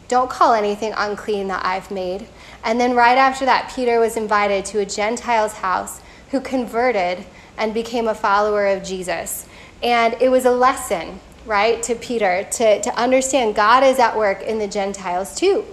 don't 0.07 0.29
call 0.29 0.53
anything 0.53 0.93
unclean 0.95 1.47
that 1.47 1.65
I've 1.65 1.91
made. 1.91 2.27
And 2.63 2.79
then 2.79 2.95
right 2.95 3.17
after 3.17 3.45
that, 3.45 3.73
Peter 3.75 3.99
was 3.99 4.15
invited 4.15 4.65
to 4.65 4.79
a 4.79 4.85
Gentile's 4.85 5.53
house 5.53 5.99
who 6.29 6.39
converted 6.39 7.25
and 7.57 7.73
became 7.73 8.07
a 8.07 8.15
follower 8.15 8.67
of 8.67 8.83
Jesus. 8.83 9.47
And 9.83 10.15
it 10.21 10.29
was 10.29 10.45
a 10.45 10.51
lesson, 10.51 11.19
right, 11.45 11.81
to 11.83 11.95
Peter 11.95 12.47
to, 12.51 12.81
to 12.81 12.95
understand 12.99 13.55
God 13.55 13.83
is 13.83 13.99
at 13.99 14.17
work 14.17 14.41
in 14.41 14.59
the 14.59 14.67
Gentiles 14.67 15.35
too. 15.35 15.65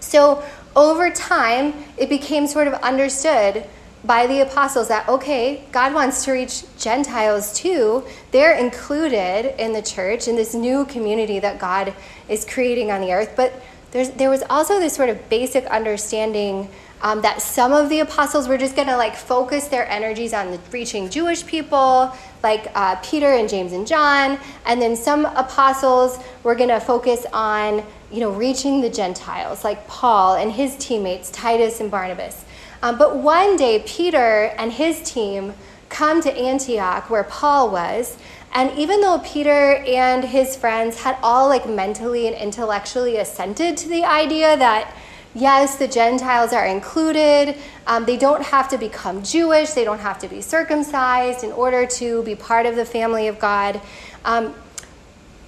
So 0.00 0.42
over 0.76 1.10
time, 1.10 1.74
it 1.96 2.08
became 2.08 2.46
sort 2.46 2.68
of 2.68 2.74
understood 2.74 3.66
by 4.04 4.26
the 4.26 4.40
apostles 4.40 4.88
that, 4.88 5.06
okay, 5.08 5.62
God 5.72 5.92
wants 5.92 6.24
to 6.24 6.32
reach 6.32 6.64
Gentiles 6.78 7.52
too. 7.52 8.04
They're 8.30 8.56
included 8.56 9.54
in 9.62 9.72
the 9.72 9.82
church, 9.82 10.26
in 10.26 10.36
this 10.36 10.54
new 10.54 10.86
community 10.86 11.38
that 11.40 11.58
God 11.58 11.92
is 12.28 12.46
creating 12.46 12.90
on 12.90 13.02
the 13.02 13.12
earth. 13.12 13.34
But 13.36 13.52
there 13.92 14.30
was 14.30 14.42
also 14.48 14.78
this 14.78 14.94
sort 14.94 15.10
of 15.10 15.28
basic 15.28 15.66
understanding 15.66 16.70
um, 17.02 17.22
that 17.22 17.40
some 17.40 17.72
of 17.72 17.88
the 17.88 18.00
apostles 18.00 18.48
were 18.48 18.58
just 18.58 18.76
going 18.76 18.88
to 18.88 18.96
like 18.96 19.16
focus 19.16 19.68
their 19.68 19.88
energies 19.88 20.32
on 20.32 20.50
the, 20.50 20.60
reaching 20.70 21.08
Jewish 21.08 21.46
people, 21.46 22.14
like 22.42 22.70
uh, 22.74 22.96
Peter 22.96 23.34
and 23.34 23.48
James 23.48 23.72
and 23.72 23.86
John, 23.86 24.38
and 24.66 24.80
then 24.80 24.96
some 24.96 25.24
apostles 25.24 26.18
were 26.42 26.54
going 26.54 26.68
to 26.68 26.80
focus 26.80 27.26
on 27.32 27.84
you 28.10 28.20
know 28.20 28.30
reaching 28.30 28.80
the 28.80 28.90
Gentiles, 28.90 29.64
like 29.64 29.86
Paul 29.86 30.36
and 30.36 30.52
his 30.52 30.76
teammates 30.76 31.30
Titus 31.30 31.80
and 31.80 31.90
Barnabas. 31.90 32.44
Um, 32.82 32.96
but 32.96 33.16
one 33.16 33.56
day, 33.56 33.82
Peter 33.86 34.54
and 34.56 34.72
his 34.72 35.02
team 35.02 35.52
come 35.90 36.22
to 36.22 36.32
Antioch, 36.32 37.10
where 37.10 37.24
Paul 37.24 37.70
was. 37.70 38.16
And 38.52 38.76
even 38.76 39.00
though 39.00 39.20
Peter 39.24 39.76
and 39.86 40.24
his 40.24 40.56
friends 40.56 41.02
had 41.02 41.16
all 41.22 41.48
like 41.48 41.68
mentally 41.68 42.26
and 42.26 42.34
intellectually 42.34 43.16
assented 43.18 43.76
to 43.76 43.88
the 43.88 44.04
idea 44.04 44.56
that 44.56 44.92
yes, 45.34 45.76
the 45.76 45.88
Gentiles 45.88 46.52
are 46.52 46.66
included, 46.66 47.56
um, 47.86 48.04
they 48.04 48.16
don't 48.16 48.42
have 48.42 48.68
to 48.70 48.78
become 48.78 49.22
Jewish, 49.22 49.70
they 49.70 49.84
don't 49.84 50.00
have 50.00 50.18
to 50.20 50.28
be 50.28 50.40
circumcised 50.40 51.44
in 51.44 51.52
order 51.52 51.86
to 51.86 52.22
be 52.24 52.34
part 52.34 52.66
of 52.66 52.76
the 52.76 52.84
family 52.84 53.28
of 53.28 53.38
God. 53.38 53.80
Um, 54.24 54.54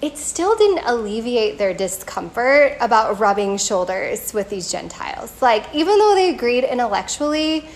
it 0.01 0.19
still 0.19 0.57
didn't 0.57 0.85
alleviate 0.85 1.59
their 1.59 1.73
discomfort 1.73 2.77
about 2.81 3.21
rubbing 3.21 3.57
shoulders 3.57 4.35
with 4.35 4.51
these 4.51 4.71
Gentiles. 4.71 5.41
Like, 5.41 5.73
even 5.73 5.97
though 5.97 6.15
they 6.17 6.35
agreed 6.35 6.65
intellectually, 6.65 7.69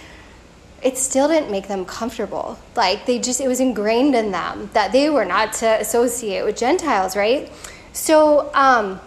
it 0.82 0.98
still 0.98 1.28
didn't 1.28 1.52
make 1.52 1.68
them 1.68 1.84
comfortable. 1.84 2.58
Like, 2.74 3.06
they 3.06 3.20
just, 3.20 3.40
it 3.40 3.46
was 3.46 3.60
ingrained 3.60 4.16
in 4.16 4.32
them 4.32 4.70
that 4.72 4.90
they 4.90 5.08
were 5.08 5.24
not 5.24 5.52
to 5.54 5.66
associate 5.80 6.44
with 6.44 6.56
Gentiles, 6.56 7.16
right? 7.16 7.50
So, 7.92 8.50
um, 8.54 9.00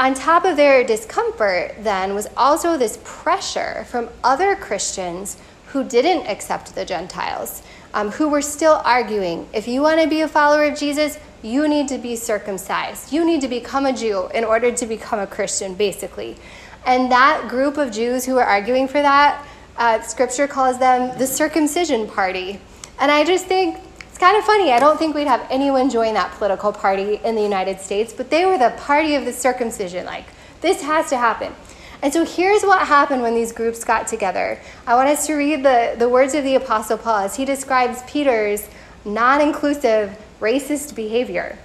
on 0.00 0.14
top 0.14 0.46
of 0.46 0.56
their 0.56 0.82
discomfort, 0.82 1.74
then, 1.80 2.14
was 2.14 2.26
also 2.34 2.78
this 2.78 2.98
pressure 3.04 3.84
from 3.90 4.08
other 4.24 4.56
Christians 4.56 5.36
who 5.66 5.84
didn't 5.84 6.26
accept 6.26 6.74
the 6.74 6.86
Gentiles, 6.86 7.62
um, 7.92 8.10
who 8.12 8.26
were 8.26 8.40
still 8.40 8.80
arguing 8.82 9.46
if 9.52 9.68
you 9.68 9.82
want 9.82 10.00
to 10.00 10.08
be 10.08 10.22
a 10.22 10.28
follower 10.28 10.64
of 10.64 10.78
Jesus, 10.78 11.18
you 11.42 11.68
need 11.68 11.86
to 11.88 11.98
be 11.98 12.16
circumcised. 12.16 13.12
You 13.12 13.26
need 13.26 13.42
to 13.42 13.48
become 13.48 13.84
a 13.84 13.92
Jew 13.92 14.28
in 14.34 14.42
order 14.42 14.72
to 14.72 14.86
become 14.86 15.18
a 15.18 15.26
Christian, 15.26 15.74
basically. 15.74 16.38
And 16.86 17.12
that 17.12 17.48
group 17.48 17.76
of 17.76 17.92
Jews 17.92 18.24
who 18.24 18.36
were 18.36 18.44
arguing 18.44 18.88
for 18.88 19.02
that, 19.02 19.44
uh, 19.76 20.00
scripture 20.00 20.48
calls 20.48 20.78
them 20.78 21.16
the 21.18 21.26
circumcision 21.26 22.08
party. 22.08 22.58
And 22.98 23.10
I 23.10 23.22
just 23.22 23.44
think 23.44 23.78
kind 24.20 24.36
of 24.36 24.44
funny. 24.44 24.70
I 24.70 24.78
don't 24.78 24.98
think 24.98 25.14
we'd 25.14 25.26
have 25.26 25.46
anyone 25.50 25.88
join 25.88 26.12
that 26.12 26.32
political 26.32 26.72
party 26.72 27.18
in 27.24 27.34
the 27.34 27.42
United 27.42 27.80
States, 27.80 28.12
but 28.12 28.28
they 28.28 28.44
were 28.44 28.58
the 28.58 28.74
party 28.76 29.14
of 29.14 29.24
the 29.24 29.32
circumcision. 29.32 30.04
Like, 30.04 30.26
this 30.60 30.82
has 30.82 31.08
to 31.08 31.16
happen. 31.16 31.54
And 32.02 32.12
so 32.12 32.26
here's 32.26 32.62
what 32.62 32.86
happened 32.86 33.22
when 33.22 33.34
these 33.34 33.50
groups 33.50 33.82
got 33.82 34.06
together. 34.06 34.60
I 34.86 34.94
want 34.94 35.08
us 35.08 35.26
to 35.26 35.34
read 35.34 35.62
the, 35.62 35.96
the 35.98 36.08
words 36.08 36.34
of 36.34 36.44
the 36.44 36.54
Apostle 36.54 36.98
Paul 36.98 37.24
as 37.24 37.36
he 37.36 37.46
describes 37.46 38.02
Peter's 38.02 38.68
non 39.06 39.40
inclusive, 39.40 40.16
racist 40.38 40.94
behavior. 40.94 41.58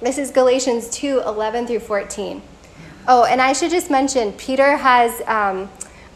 This 0.00 0.16
is 0.16 0.30
Galatians 0.30 0.88
2 0.88 1.20
11 1.20 1.66
through 1.66 1.80
14. 1.80 2.40
Oh, 3.06 3.24
and 3.24 3.40
I 3.40 3.52
should 3.52 3.70
just 3.70 3.90
mention 3.90 4.32
Peter 4.32 4.78
has 4.78 5.20
um, 5.26 5.68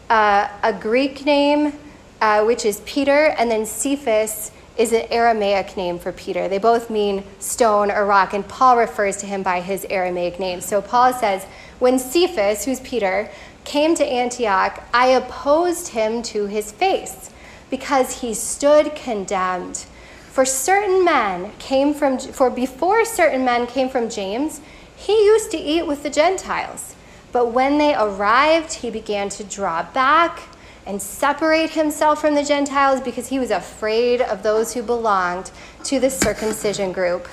uh, 0.09 0.49
a 0.63 0.73
Greek 0.73 1.23
name, 1.23 1.73
uh, 2.19 2.43
which 2.45 2.65
is 2.65 2.81
Peter, 2.85 3.35
and 3.37 3.51
then 3.51 3.65
Cephas 3.65 4.51
is 4.77 4.93
an 4.93 5.07
Aramaic 5.09 5.75
name 5.75 5.97
for 5.97 6.11
Peter. 6.11 6.47
They 6.47 6.59
both 6.59 6.89
mean 6.89 7.23
stone 7.39 7.89
or 7.91 8.05
rock, 8.05 8.33
and 8.33 8.47
Paul 8.47 8.77
refers 8.77 9.17
to 9.17 9.25
him 9.25 9.43
by 9.43 9.61
his 9.61 9.85
Aramaic 9.89 10.39
name. 10.39 10.61
So 10.61 10.81
Paul 10.81 11.13
says, 11.13 11.45
When 11.79 11.97
Cephas, 11.97 12.65
who's 12.65 12.79
Peter, 12.81 13.29
came 13.63 13.95
to 13.95 14.05
Antioch, 14.05 14.83
I 14.93 15.07
opposed 15.07 15.89
him 15.89 16.21
to 16.23 16.45
his 16.45 16.71
face 16.71 17.31
because 17.69 18.21
he 18.21 18.33
stood 18.33 18.95
condemned. 18.95 19.85
For 20.31 20.45
certain 20.45 21.03
men 21.03 21.51
came 21.57 21.93
from, 21.93 22.19
for 22.19 22.49
before 22.49 23.03
certain 23.03 23.43
men 23.43 23.65
came 23.67 23.89
from 23.89 24.09
James, 24.09 24.61
he 24.95 25.25
used 25.25 25.51
to 25.51 25.57
eat 25.57 25.87
with 25.87 26.03
the 26.03 26.09
Gentiles. 26.09 26.95
But 27.31 27.51
when 27.51 27.77
they 27.77 27.95
arrived, 27.95 28.73
he 28.73 28.89
began 28.89 29.29
to 29.29 29.43
draw 29.43 29.83
back 29.83 30.43
and 30.87 31.01
separate 31.01 31.71
himself 31.71 32.21
from 32.21 32.33
the 32.33 32.43
Gentiles 32.43 33.01
because 33.01 33.27
he 33.27 33.37
was 33.37 33.51
afraid 33.51 34.21
of 34.21 34.41
those 34.41 34.73
who 34.73 34.81
belonged 34.81 35.51
to 35.83 35.99
the 35.99 36.09
circumcision 36.09 36.93
group. 36.93 37.27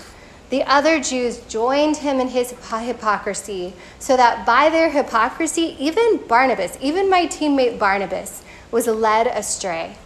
The 0.50 0.64
other 0.64 1.00
Jews 1.00 1.38
joined 1.48 1.98
him 1.98 2.20
in 2.20 2.28
his 2.28 2.50
hypocrisy, 2.50 3.72
so 3.98 4.16
that 4.16 4.44
by 4.44 4.68
their 4.68 4.90
hypocrisy, 4.90 5.76
even 5.78 6.26
Barnabas, 6.26 6.76
even 6.80 7.08
my 7.08 7.26
teammate 7.26 7.78
Barnabas, 7.78 8.42
was 8.70 8.86
led 8.86 9.26
astray. 9.26 9.96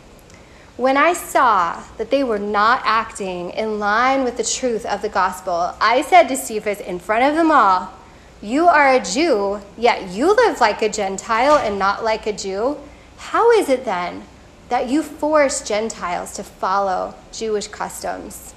When 0.76 0.96
I 0.96 1.12
saw 1.12 1.82
that 1.96 2.10
they 2.10 2.22
were 2.22 2.38
not 2.38 2.82
acting 2.84 3.50
in 3.50 3.80
line 3.80 4.22
with 4.22 4.36
the 4.36 4.44
truth 4.44 4.86
of 4.86 5.02
the 5.02 5.08
gospel, 5.08 5.74
I 5.80 6.02
said 6.02 6.28
to 6.28 6.36
Cephas 6.36 6.80
in 6.80 7.00
front 7.00 7.24
of 7.24 7.34
them 7.34 7.50
all, 7.50 7.92
You 8.40 8.68
are 8.68 8.92
a 8.94 9.02
Jew, 9.02 9.60
yet 9.76 10.10
you 10.10 10.36
live 10.36 10.60
like 10.60 10.80
a 10.82 10.88
Gentile 10.88 11.56
and 11.56 11.80
not 11.80 12.04
like 12.04 12.28
a 12.28 12.32
Jew. 12.32 12.76
How 13.18 13.50
is 13.50 13.68
it 13.68 13.84
then 13.84 14.24
that 14.70 14.88
you 14.88 15.02
force 15.02 15.62
Gentiles 15.62 16.32
to 16.34 16.42
follow 16.42 17.14
Jewish 17.32 17.68
customs? 17.68 18.54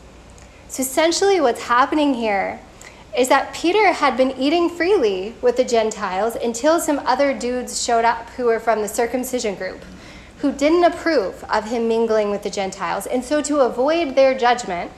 So 0.70 0.82
essentially, 0.82 1.42
what's 1.42 1.64
happening 1.64 2.14
here 2.14 2.60
is 3.18 3.28
that 3.28 3.54
Peter 3.54 3.92
had 3.92 4.16
been 4.16 4.32
eating 4.40 4.70
freely 4.70 5.36
with 5.42 5.58
the 5.58 5.66
Gentiles 5.66 6.38
until 6.38 6.80
some 6.80 7.00
other 7.00 7.38
dudes 7.38 7.84
showed 7.84 8.06
up 8.06 8.30
who 8.32 8.46
were 8.46 8.60
from 8.60 8.82
the 8.82 8.88
circumcision 8.88 9.56
group 9.56 9.84
who 10.38 10.52
didn't 10.52 10.86
approve 10.86 11.44
of 11.50 11.66
him 11.66 11.88
mingling 11.88 12.32
with 12.32 12.44
the 12.44 12.50
Gentiles. 12.50 13.06
And 13.06 13.24
so, 13.24 13.42
to 13.44 13.60
avoid 13.60 14.16
their 14.16 14.38
judgment, 14.38 14.92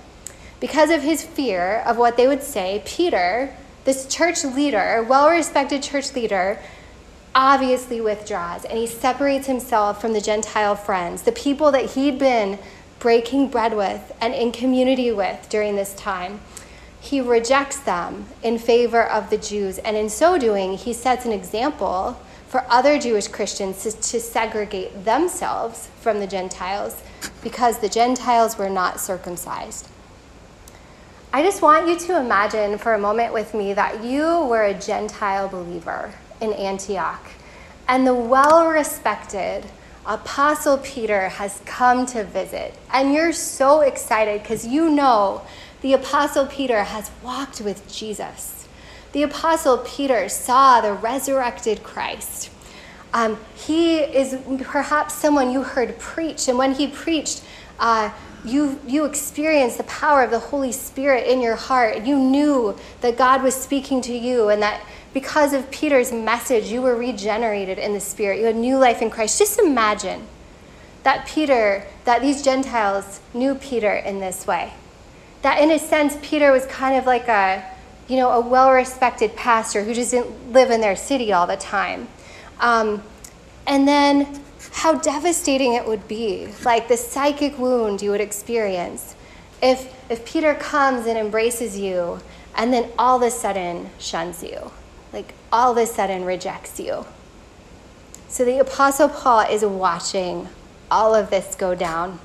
because 0.60 0.90
of 0.90 1.02
his 1.02 1.24
fear 1.24 1.84
of 1.86 1.98
what 1.98 2.16
they 2.16 2.28
would 2.28 2.44
say, 2.44 2.82
Peter, 2.86 3.54
this 3.84 4.08
church 4.08 4.46
leader, 4.46 5.06
well 5.10 5.30
respected 5.30 5.84
church 5.84 6.14
leader, 6.14 6.60
obviously 7.36 8.00
withdraws 8.00 8.66
and 8.66 8.78
he 8.78 8.88
separates 8.88 9.48
himself 9.48 10.00
from 10.00 10.14
the 10.14 10.22
Gentile 10.22 10.76
friends, 10.76 11.24
the 11.24 11.32
people 11.32 11.72
that 11.72 11.92
he'd 11.92 12.20
been 12.20 12.60
breaking 13.00 13.50
bread 13.50 13.76
with 13.76 14.12
and 14.22 14.34
in 14.34 14.52
community 14.52 15.12
with 15.12 15.48
during 15.50 15.76
this 15.76 15.94
time. 15.96 16.40
He 17.00 17.20
rejects 17.20 17.80
them 17.80 18.28
in 18.42 18.58
favor 18.58 19.04
of 19.04 19.30
the 19.30 19.38
Jews, 19.38 19.78
and 19.80 19.98
in 19.98 20.10
so 20.10 20.38
doing, 20.38 20.78
he 20.78 20.94
sets 20.94 21.26
an 21.26 21.34
example 21.34 22.18
for 22.48 22.64
other 22.70 22.98
Jewish 22.98 23.28
Christians 23.28 23.84
to, 23.84 23.92
to, 23.92 24.22
segregate 24.22 25.04
themselves 25.04 25.90
from 26.00 26.22
the 26.22 26.28
Gentiles 26.28 27.02
because 27.42 27.80
the 27.80 27.90
Gentiles 27.90 28.58
were 28.58 28.70
not 28.70 29.02
circumcised. 29.02 29.90
I 31.34 31.44
just 31.44 31.62
want 31.62 31.90
you 31.90 32.00
to 32.00 32.20
imagine 32.20 32.78
for 32.78 32.94
a 32.94 33.00
moment 33.00 33.34
with 33.34 33.54
me 33.54 33.74
that 33.74 34.04
you 34.04 34.46
were 34.46 34.64
a 34.64 34.74
Gentile 34.74 35.50
believer 35.50 36.14
in 36.44 36.54
Antioch, 36.54 37.26
and 37.88 38.06
the 38.06 38.14
well 38.14 38.68
respected, 38.68 39.64
Apostle 40.06 40.78
Peter 40.80 41.30
has 41.30 41.62
come 41.66 42.06
to 42.08 42.24
visit. 42.24 42.76
And 42.92 43.14
you're 43.14 43.32
so 43.34 43.80
excited 43.82 44.42
because 44.42 44.68
you 44.68 44.90
know 44.90 45.42
the 45.82 45.94
Apostle 45.94 46.46
Peter 46.46 46.84
has 46.84 47.10
walked 47.24 47.62
with 47.62 47.92
Jesus. 47.92 48.68
The 49.14 49.24
Apostle 49.24 49.78
Peter 49.80 50.28
saw 50.28 50.82
the 50.82 50.94
resurrected 50.94 51.84
Christ. 51.84 52.50
Um, 53.14 53.38
he 53.56 54.00
is 54.00 54.38
perhaps 54.64 55.14
someone 55.14 55.52
you 55.52 55.64
heard 55.64 55.98
preach, 56.00 56.48
and 56.48 56.58
when 56.58 56.74
he 56.74 56.88
preached, 56.88 57.44
uh, 57.80 58.12
you, 58.44 58.80
you 58.86 59.06
experienced 59.06 59.78
the 59.78 59.84
power 59.84 60.24
of 60.24 60.32
the 60.32 60.40
Holy 60.40 60.72
Spirit 60.72 61.28
in 61.28 61.42
your 61.42 61.56
heart. 61.56 62.04
You 62.04 62.18
knew 62.18 62.76
that 63.02 63.18
God 63.18 63.42
was 63.42 63.56
speaking 63.56 64.02
to 64.02 64.14
you 64.14 64.50
and 64.50 64.62
that 64.62 64.84
because 65.14 65.54
of 65.54 65.70
Peter's 65.70 66.12
message, 66.12 66.72
you 66.72 66.82
were 66.82 66.96
regenerated 66.96 67.78
in 67.78 67.94
the 67.94 68.00
Spirit. 68.00 68.40
You 68.40 68.46
had 68.46 68.56
new 68.56 68.78
life 68.78 69.02
in 69.02 69.10
Christ. 69.10 69.38
Just 69.38 69.60
imagine 69.60 70.28
that 71.04 71.28
Peter, 71.28 71.86
that 72.06 72.22
these 72.22 72.42
Gentiles 72.42 73.22
knew 73.34 73.56
Peter 73.56 73.94
in 73.94 74.20
this 74.20 74.48
way. 74.48 74.74
That 75.44 75.62
in 75.62 75.70
a 75.70 75.78
sense, 75.78 76.18
Peter 76.22 76.52
was 76.52 76.66
kind 76.66 76.98
of 76.98 77.06
like 77.06 77.28
a, 77.28 77.64
you 78.08 78.18
know, 78.18 78.32
a 78.32 78.42
well-respected 78.42 79.36
pastor 79.36 79.84
who 79.84 79.94
just 79.94 80.12
didn't 80.12 80.52
live 80.52 80.72
in 80.72 80.82
their 80.82 80.96
city 80.96 81.32
all 81.32 81.46
the 81.46 81.58
time. 81.58 82.08
Um, 82.60 83.04
and 83.68 83.88
then 83.88 84.42
how 84.72 84.96
devastating 84.96 85.74
it 85.74 85.86
would 85.86 86.08
be, 86.08 86.48
like 86.66 86.88
the 86.88 86.98
psychic 86.98 87.60
wound 87.60 88.02
you 88.02 88.10
would 88.12 88.22
experience 88.22 89.16
if, 89.62 89.94
if 90.10 90.26
Peter 90.26 90.56
comes 90.56 91.06
and 91.06 91.18
embraces 91.18 91.78
you 91.78 92.20
and 92.56 92.74
then 92.74 92.90
all 92.98 93.18
of 93.18 93.22
a 93.22 93.32
sudden 93.32 93.90
shuns 94.00 94.44
you 94.44 94.72
like 95.14 95.34
all 95.52 95.72
of 95.72 95.78
a 95.78 95.86
sudden 95.86 96.26
rejects 96.26 96.80
you. 96.80 97.06
So 98.28 98.44
the 98.44 98.60
Apostle 98.60 99.10
Paul 99.10 99.42
is 99.42 99.64
watching 99.64 100.50
all 100.90 101.14
of 101.14 101.30
this 101.30 101.56
go 101.56 101.76
down. 101.76 102.20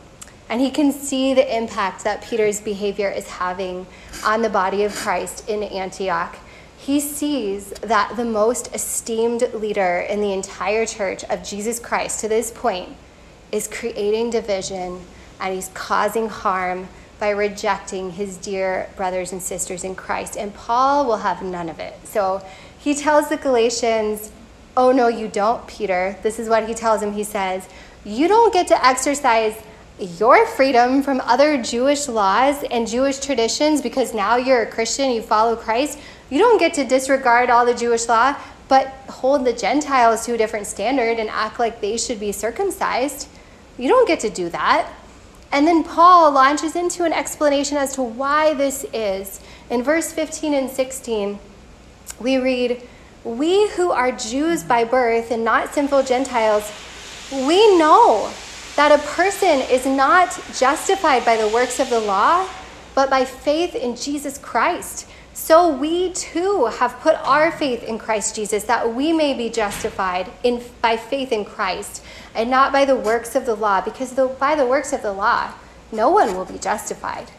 And 0.49 0.61
he 0.61 0.71
can 0.71 0.93
see 0.93 1.35
the 1.35 1.57
impact 1.57 2.05
that 2.05 2.23
Peter's 2.23 2.61
behavior 2.61 3.11
is 3.11 3.29
having 3.29 3.87
on 4.25 4.41
the 4.41 4.49
body 4.49 4.85
of 4.85 4.95
Christ 4.95 5.47
in 5.49 5.63
Antioch. 5.63 6.39
He 6.79 7.01
sees 7.01 7.69
that 7.71 8.17
the 8.17 8.25
most 8.25 8.75
esteemed 8.75 9.53
leader 9.53 9.99
in 9.99 10.23
the 10.23 10.33
entire 10.33 10.87
church 10.87 11.25
of 11.25 11.45
Jesus 11.45 11.79
Christ 11.79 12.21
to 12.21 12.29
this 12.29 12.51
point 12.51 12.97
is 13.53 13.69
creating 13.69 14.31
division 14.31 15.03
and 15.41 15.55
he's 15.55 15.69
causing 15.75 16.29
harm 16.29 16.89
by 17.19 17.31
rejecting 17.31 18.13
his 18.13 18.37
dear 18.37 18.89
brothers 18.97 19.33
and 19.33 19.43
sisters 19.43 19.85
in 19.85 19.95
Christ. 19.95 20.37
And 20.37 20.55
Paul 20.55 21.05
will 21.07 21.19
have 21.19 21.43
none 21.43 21.69
of 21.69 21.81
it. 21.81 21.95
So 22.05 22.43
he 22.79 22.95
tells 22.95 23.29
the 23.29 23.37
Galatians, 23.37 24.31
Oh, 24.77 24.93
no, 24.93 25.09
you 25.09 25.27
don't, 25.27 25.67
Peter. 25.67 26.17
This 26.23 26.39
is 26.39 26.49
what 26.49 26.69
he 26.69 26.75
tells 26.75 27.03
him. 27.03 27.13
He 27.13 27.25
says, 27.25 27.69
You 28.05 28.29
don't 28.29 28.53
get 28.53 28.69
to 28.69 28.87
exercise 28.87 29.61
your 29.99 30.47
freedom 30.47 31.03
from 31.03 31.21
other 31.23 31.61
Jewish 31.61 32.07
laws 32.07 32.63
and 32.71 32.87
Jewish 32.87 33.19
traditions 33.19 33.83
because 33.83 34.15
now 34.15 34.37
you're 34.37 34.63
a 34.63 34.71
Christian, 34.71 35.11
you 35.11 35.23
follow 35.23 35.57
Christ. 35.57 35.99
You 36.31 36.39
don't 36.39 36.59
get 36.59 36.75
to 36.75 36.85
disregard 36.85 37.51
all 37.51 37.67
the 37.67 37.75
Jewish 37.75 38.07
law, 38.07 38.37
but 38.69 38.87
hold 39.09 39.45
the 39.45 39.53
Gentiles 39.53 40.25
to 40.27 40.35
a 40.35 40.39
different 40.39 40.67
standard 40.67 41.19
and 41.19 41.29
act 41.31 41.59
like 41.59 41.81
they 41.81 41.97
should 41.97 42.21
be 42.21 42.31
circumcised. 42.31 43.29
You 43.77 43.89
don't 43.89 44.07
get 44.07 44.21
to 44.21 44.31
do 44.31 44.49
that. 44.51 44.93
And 45.51 45.67
then 45.67 45.83
Paul 45.83 46.31
launches 46.31 46.77
into 46.77 47.05
an 47.05 47.13
explanation 47.13 47.79
as 47.79 47.95
to 47.95 48.03
why 48.03 48.55
this 48.55 48.85
is. 48.93 49.41
In 49.71 49.83
verse 49.83 50.13
15 50.13 50.53
and 50.55 50.71
16, 50.71 51.39
we 52.21 52.39
read, 52.39 52.83
We 53.25 53.69
who 53.71 53.91
are 53.91 54.13
Jews 54.13 54.63
by 54.63 54.85
birth 54.85 55.31
and 55.31 55.45
not 55.45 55.75
sinful 55.75 56.03
Gentiles, 56.05 56.71
we 57.33 57.79
know 57.79 58.33
that 58.77 58.93
a 58.93 59.03
person 59.09 59.61
is 59.71 59.85
not 59.85 60.31
justified 60.57 61.25
by 61.25 61.37
the 61.37 61.49
works 61.49 61.81
of 61.81 61.91
the 61.91 62.01
law, 62.01 62.49
but 62.95 63.11
by 63.11 63.25
faith 63.25 63.75
in 63.75 63.97
Jesus 63.97 64.39
Christ. 64.39 65.07
so 65.35 65.69
we 65.73 66.13
too 66.13 66.67
have 66.67 66.99
put 67.01 67.15
our 67.17 67.53
faith 67.53 67.85
in 67.85 67.97
Christ 67.97 68.35
Jesus 68.35 68.65
that 68.65 68.93
we 68.93 69.13
may 69.13 69.35
be 69.35 69.49
justified 69.49 70.29
in, 70.43 70.61
by 70.83 70.97
faith 70.97 71.31
in 71.31 71.45
Christ 71.45 72.03
and 72.35 72.51
not 72.51 72.73
by 72.73 72.85
the 72.85 72.97
works 72.97 73.35
of 73.35 73.47
the 73.47 73.55
law, 73.55 73.81
because 73.81 74.13
the, 74.13 74.27
by 74.27 74.55
the 74.55 74.67
works 74.67 74.93
of 74.93 75.03
the 75.03 75.13
law, 75.13 75.53
no 75.93 76.11
one 76.11 76.37
will 76.37 76.45
be 76.45 76.59
justified. 76.59 77.31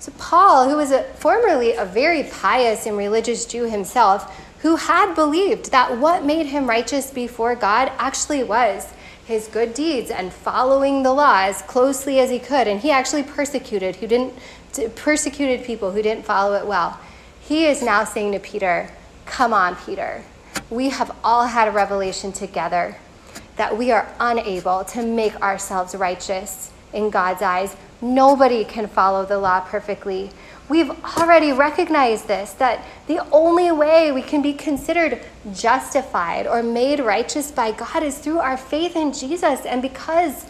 So, 0.00 0.12
Paul, 0.16 0.68
who 0.68 0.76
was 0.76 0.92
a, 0.92 1.02
formerly 1.14 1.72
a 1.72 1.84
very 1.84 2.22
pious 2.22 2.86
and 2.86 2.96
religious 2.96 3.46
Jew 3.46 3.64
himself, 3.64 4.32
who 4.60 4.76
had 4.76 5.14
believed 5.14 5.70
that 5.70 5.98
what 5.98 6.24
made 6.24 6.46
him 6.46 6.68
righteous 6.68 7.10
before 7.10 7.54
God 7.54 7.90
actually 7.98 8.42
was 8.44 8.92
his 9.24 9.48
good 9.48 9.74
deeds 9.74 10.10
and 10.10 10.32
following 10.32 11.02
the 11.02 11.12
law 11.12 11.40
as 11.42 11.62
closely 11.62 12.18
as 12.18 12.30
he 12.30 12.38
could, 12.38 12.66
and 12.66 12.80
he 12.80 12.90
actually 12.90 13.22
persecuted 13.22 13.96
who 13.96 14.06
didn't 14.06 14.34
persecuted 14.94 15.64
people 15.64 15.92
who 15.92 16.02
didn't 16.02 16.24
follow 16.24 16.54
it 16.54 16.66
well. 16.66 16.98
He 17.40 17.66
is 17.66 17.82
now 17.82 18.04
saying 18.04 18.32
to 18.32 18.38
Peter, 18.38 18.90
Come 19.26 19.52
on, 19.52 19.76
Peter. 19.76 20.22
We 20.70 20.90
have 20.90 21.14
all 21.24 21.46
had 21.46 21.68
a 21.68 21.70
revelation 21.70 22.32
together 22.32 22.96
that 23.56 23.76
we 23.76 23.90
are 23.90 24.08
unable 24.20 24.84
to 24.84 25.02
make 25.02 25.40
ourselves 25.42 25.94
righteous 25.94 26.70
in 26.92 27.10
God's 27.10 27.42
eyes. 27.42 27.76
Nobody 28.00 28.64
can 28.64 28.86
follow 28.86 29.24
the 29.24 29.38
law 29.38 29.60
perfectly. 29.60 30.30
We've 30.68 30.90
already 31.16 31.52
recognized 31.52 32.28
this 32.28 32.52
that 32.54 32.84
the 33.06 33.26
only 33.30 33.72
way 33.72 34.12
we 34.12 34.22
can 34.22 34.42
be 34.42 34.52
considered 34.52 35.20
justified 35.52 36.46
or 36.46 36.62
made 36.62 37.00
righteous 37.00 37.50
by 37.50 37.72
God 37.72 38.02
is 38.02 38.18
through 38.18 38.38
our 38.38 38.56
faith 38.56 38.94
in 38.94 39.12
Jesus. 39.12 39.64
And 39.64 39.80
because 39.80 40.46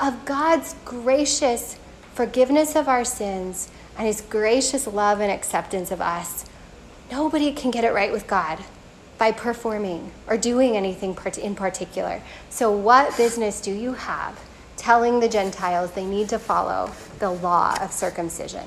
of 0.00 0.24
God's 0.24 0.74
gracious 0.84 1.78
forgiveness 2.14 2.74
of 2.74 2.88
our 2.88 3.04
sins 3.04 3.70
and 3.96 4.06
his 4.06 4.20
gracious 4.22 4.86
love 4.86 5.20
and 5.20 5.30
acceptance 5.30 5.90
of 5.90 6.00
us, 6.00 6.44
nobody 7.10 7.52
can 7.52 7.70
get 7.70 7.84
it 7.84 7.94
right 7.94 8.12
with 8.12 8.26
God 8.26 8.58
by 9.18 9.30
performing 9.30 10.10
or 10.26 10.36
doing 10.36 10.76
anything 10.76 11.16
in 11.40 11.54
particular. 11.54 12.22
So, 12.48 12.72
what 12.72 13.16
business 13.16 13.60
do 13.60 13.70
you 13.70 13.92
have 13.92 14.40
telling 14.80 15.20
the 15.20 15.28
Gentiles 15.28 15.92
they 15.92 16.06
need 16.06 16.28
to 16.30 16.38
follow 16.38 16.90
the 17.18 17.30
law 17.30 17.76
of 17.80 17.92
circumcision? 17.92 18.66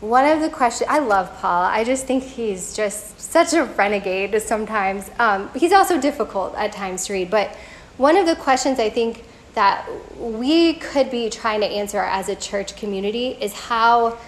One 0.00 0.24
of 0.26 0.40
the 0.40 0.48
questions, 0.48 0.88
I 0.88 1.00
love 1.00 1.34
Paul. 1.38 1.64
I 1.64 1.82
just 1.82 2.06
think 2.06 2.22
he's 2.22 2.76
just 2.76 3.18
such 3.20 3.52
a 3.52 3.64
renegade 3.64 4.40
sometimes. 4.42 5.10
Um, 5.18 5.50
he's 5.54 5.72
also 5.72 6.00
difficult 6.00 6.54
at 6.54 6.72
times 6.72 7.06
to 7.06 7.14
read, 7.14 7.30
but 7.30 7.56
one 7.96 8.16
of 8.16 8.26
the 8.26 8.36
questions 8.36 8.78
I 8.78 8.90
think 8.90 9.24
that 9.54 9.88
we 10.18 10.74
could 10.74 11.10
be 11.10 11.30
trying 11.30 11.60
to 11.60 11.66
answer 11.66 11.98
as 11.98 12.28
a 12.28 12.36
church 12.36 12.76
community 12.76 13.30
is 13.40 13.52
how 13.52 14.18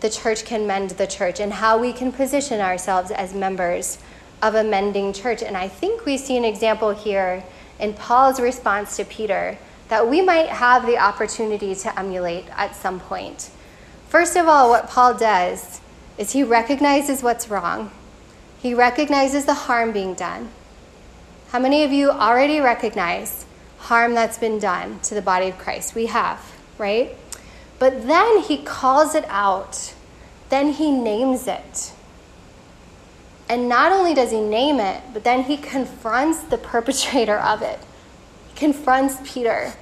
the 0.00 0.08
church 0.08 0.44
can 0.44 0.66
mend 0.66 0.90
the 0.90 1.06
church 1.06 1.40
and 1.40 1.52
how 1.52 1.78
we 1.78 1.92
can 1.92 2.10
position 2.12 2.60
ourselves 2.60 3.10
as 3.10 3.34
members 3.34 3.98
of 4.40 4.54
a 4.54 4.64
mending 4.64 5.12
church. 5.12 5.42
And 5.42 5.56
I 5.56 5.68
think 5.68 6.04
we 6.04 6.16
see 6.16 6.36
an 6.36 6.44
example 6.44 6.90
here 6.90 7.44
in 7.82 7.92
Paul's 7.92 8.40
response 8.40 8.96
to 8.96 9.04
Peter 9.04 9.58
that 9.88 10.08
we 10.08 10.22
might 10.22 10.48
have 10.48 10.86
the 10.86 10.96
opportunity 10.96 11.74
to 11.74 11.98
emulate 11.98 12.46
at 12.52 12.74
some 12.74 13.00
point. 13.00 13.50
First 14.08 14.36
of 14.36 14.46
all, 14.46 14.70
what 14.70 14.88
Paul 14.88 15.14
does 15.14 15.80
is 16.16 16.30
he 16.30 16.44
recognizes 16.44 17.22
what's 17.22 17.50
wrong, 17.50 17.90
he 18.58 18.72
recognizes 18.72 19.44
the 19.44 19.54
harm 19.54 19.92
being 19.92 20.14
done. 20.14 20.50
How 21.48 21.58
many 21.58 21.82
of 21.82 21.92
you 21.92 22.10
already 22.10 22.60
recognize 22.60 23.44
harm 23.78 24.14
that's 24.14 24.38
been 24.38 24.60
done 24.60 25.00
to 25.00 25.14
the 25.14 25.20
body 25.20 25.48
of 25.48 25.58
Christ? 25.58 25.94
We 25.94 26.06
have, 26.06 26.40
right? 26.78 27.16
But 27.80 28.06
then 28.06 28.42
he 28.42 28.62
calls 28.62 29.16
it 29.16 29.24
out, 29.28 29.92
then 30.48 30.72
he 30.72 30.92
names 30.92 31.48
it. 31.48 31.92
And 33.52 33.68
not 33.68 33.92
only 33.92 34.14
does 34.14 34.30
he 34.30 34.40
name 34.40 34.80
it, 34.80 35.02
but 35.12 35.24
then 35.24 35.42
he 35.42 35.58
confronts 35.58 36.40
the 36.40 36.56
perpetrator 36.56 37.36
of 37.36 37.60
it. 37.60 37.78
He 38.48 38.58
confronts 38.58 39.18
Peter. 39.30 39.74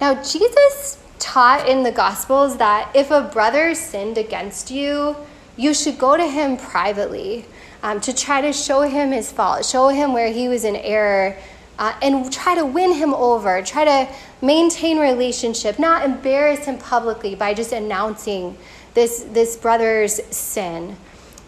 Now, 0.00 0.22
Jesus 0.22 1.02
taught 1.18 1.68
in 1.68 1.82
the 1.82 1.90
Gospels 1.90 2.58
that 2.58 2.94
if 2.94 3.10
a 3.10 3.22
brother 3.22 3.74
sinned 3.74 4.18
against 4.18 4.70
you, 4.70 5.16
you 5.56 5.74
should 5.74 5.98
go 5.98 6.16
to 6.16 6.28
him 6.28 6.56
privately 6.56 7.46
um, 7.82 8.00
to 8.02 8.14
try 8.14 8.40
to 8.40 8.52
show 8.52 8.82
him 8.82 9.10
his 9.10 9.32
fault, 9.32 9.64
show 9.64 9.88
him 9.88 10.12
where 10.12 10.32
he 10.32 10.46
was 10.46 10.62
in 10.62 10.76
error, 10.76 11.36
uh, 11.80 11.92
and 12.00 12.32
try 12.32 12.54
to 12.54 12.64
win 12.64 12.92
him 12.92 13.12
over, 13.14 13.62
try 13.62 13.84
to 13.84 14.14
maintain 14.40 15.00
relationship, 15.00 15.80
not 15.80 16.04
embarrass 16.04 16.66
him 16.66 16.78
publicly 16.78 17.34
by 17.34 17.52
just 17.52 17.72
announcing 17.72 18.56
this, 18.94 19.26
this 19.32 19.56
brother's 19.56 20.22
sin. 20.32 20.96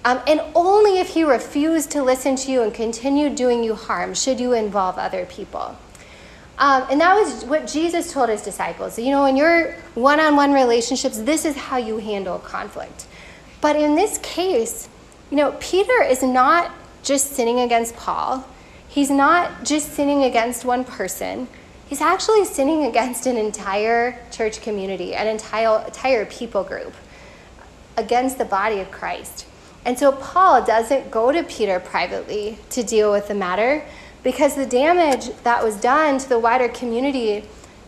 Um, 0.04 0.20
and 0.26 0.40
only 0.54 1.00
if 1.00 1.08
he 1.08 1.24
refused 1.24 1.90
to 1.92 2.02
listen 2.02 2.36
to 2.36 2.50
you 2.50 2.62
and 2.62 2.72
continued 2.72 3.34
doing 3.34 3.64
you 3.64 3.74
harm 3.74 4.14
should 4.14 4.38
you 4.40 4.52
involve 4.52 4.96
other 4.96 5.26
people. 5.26 5.76
Um, 6.58 6.86
and 6.90 7.00
that 7.00 7.14
was 7.14 7.44
what 7.44 7.66
Jesus 7.66 8.12
told 8.12 8.28
his 8.28 8.42
disciples. 8.42 8.98
You 8.98 9.10
know, 9.10 9.24
in 9.26 9.36
your 9.36 9.72
one 9.94 10.18
on 10.20 10.36
one 10.36 10.52
relationships, 10.52 11.18
this 11.18 11.44
is 11.44 11.56
how 11.56 11.76
you 11.76 11.98
handle 11.98 12.38
conflict. 12.38 13.06
But 13.60 13.76
in 13.76 13.96
this 13.96 14.18
case, 14.18 14.88
you 15.30 15.36
know, 15.36 15.56
Peter 15.60 16.02
is 16.02 16.22
not 16.22 16.72
just 17.02 17.32
sinning 17.32 17.60
against 17.60 17.96
Paul 17.96 18.44
he's 18.88 19.10
not 19.10 19.64
just 19.64 19.92
sinning 19.92 20.24
against 20.24 20.64
one 20.64 20.84
person, 20.84 21.46
he's 21.88 22.00
actually 22.00 22.44
sinning 22.44 22.84
against 22.84 23.26
an 23.26 23.36
entire 23.36 24.18
church 24.30 24.60
community, 24.62 25.14
an 25.14 25.28
entire, 25.28 25.84
entire 25.84 26.24
people 26.26 26.64
group, 26.64 26.94
against 27.96 28.38
the 28.38 28.44
body 28.44 28.80
of 28.80 28.90
Christ. 28.90 29.46
And 29.88 29.98
so 29.98 30.12
Paul 30.12 30.62
doesn't 30.66 31.10
go 31.10 31.32
to 31.32 31.42
Peter 31.42 31.80
privately 31.80 32.58
to 32.68 32.82
deal 32.82 33.10
with 33.10 33.28
the 33.28 33.34
matter 33.34 33.82
because 34.22 34.54
the 34.54 34.66
damage 34.66 35.30
that 35.44 35.64
was 35.64 35.80
done 35.80 36.18
to 36.18 36.28
the 36.28 36.38
wider 36.38 36.68
community 36.68 37.44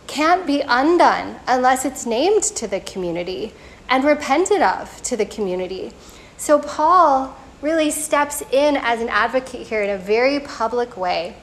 can't 0.07 0.47
be 0.47 0.63
undone 0.67 1.35
unless 1.47 1.85
it's 1.85 2.07
named 2.07 2.41
to 2.41 2.67
the 2.67 2.79
community 2.79 3.53
and 3.87 4.03
repented 4.03 4.63
of 4.63 4.99
to 5.03 5.15
the 5.15 5.27
community. 5.27 5.91
So 6.37 6.57
Paul 6.57 7.37
really 7.61 7.91
steps 7.91 8.41
in 8.51 8.77
as 8.77 8.99
an 8.99 9.09
advocate 9.09 9.67
here 9.67 9.83
in 9.83 9.91
a 9.91 9.99
very 9.99 10.39
public 10.39 10.97
way. 10.97 11.35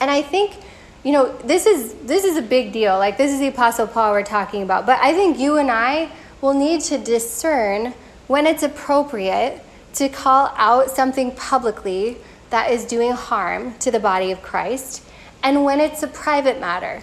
And 0.00 0.08
I 0.08 0.22
think, 0.22 0.54
you 1.02 1.10
know, 1.10 1.36
this 1.38 1.66
is 1.66 1.94
this 1.94 2.22
is 2.22 2.36
a 2.36 2.42
big 2.42 2.72
deal. 2.72 2.96
Like 2.98 3.18
this 3.18 3.32
is 3.32 3.40
the 3.40 3.48
apostle 3.48 3.88
Paul 3.88 4.12
we're 4.12 4.22
talking 4.22 4.62
about. 4.62 4.86
But 4.86 5.00
I 5.00 5.12
think 5.14 5.36
you 5.36 5.56
and 5.56 5.68
I 5.68 6.12
will 6.40 6.54
need 6.54 6.80
to 6.82 6.96
discern 6.96 7.92
when 8.26 8.46
it's 8.46 8.62
appropriate 8.62 9.62
to 9.94 10.08
call 10.08 10.52
out 10.56 10.90
something 10.90 11.30
publicly 11.32 12.16
that 12.50 12.70
is 12.70 12.84
doing 12.84 13.12
harm 13.12 13.76
to 13.78 13.90
the 13.90 14.00
body 14.00 14.30
of 14.30 14.42
Christ 14.42 15.02
and 15.42 15.64
when 15.64 15.80
it's 15.80 16.02
a 16.02 16.08
private 16.08 16.58
matter. 16.58 17.02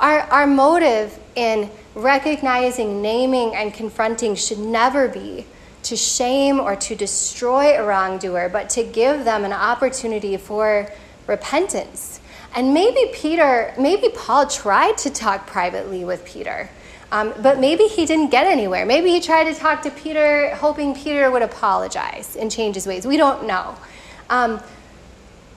Our, 0.00 0.20
our 0.20 0.46
motive 0.46 1.18
in 1.34 1.70
recognizing, 1.94 3.02
naming, 3.02 3.54
and 3.54 3.74
confronting 3.74 4.36
should 4.36 4.58
never 4.58 5.08
be 5.08 5.46
to 5.82 5.96
shame 5.96 6.60
or 6.60 6.76
to 6.76 6.94
destroy 6.94 7.76
a 7.76 7.84
wrongdoer, 7.84 8.48
but 8.48 8.70
to 8.70 8.84
give 8.84 9.24
them 9.24 9.44
an 9.44 9.52
opportunity 9.52 10.36
for 10.36 10.90
repentance. 11.26 12.20
And 12.54 12.72
maybe 12.72 13.10
Peter, 13.12 13.74
maybe 13.78 14.08
Paul 14.08 14.46
tried 14.46 14.96
to 14.98 15.10
talk 15.10 15.46
privately 15.46 16.04
with 16.04 16.24
Peter, 16.24 16.70
um, 17.10 17.32
but 17.40 17.58
maybe 17.58 17.84
he 17.84 18.04
didn't 18.04 18.30
get 18.30 18.46
anywhere. 18.46 18.84
Maybe 18.84 19.10
he 19.10 19.20
tried 19.20 19.44
to 19.44 19.54
talk 19.54 19.82
to 19.82 19.90
Peter, 19.90 20.54
hoping 20.56 20.94
Peter 20.94 21.30
would 21.30 21.42
apologize 21.42 22.36
and 22.36 22.50
change 22.50 22.74
his 22.74 22.86
ways. 22.86 23.06
We 23.06 23.16
don't 23.16 23.46
know. 23.46 23.76
Um, 24.28 24.60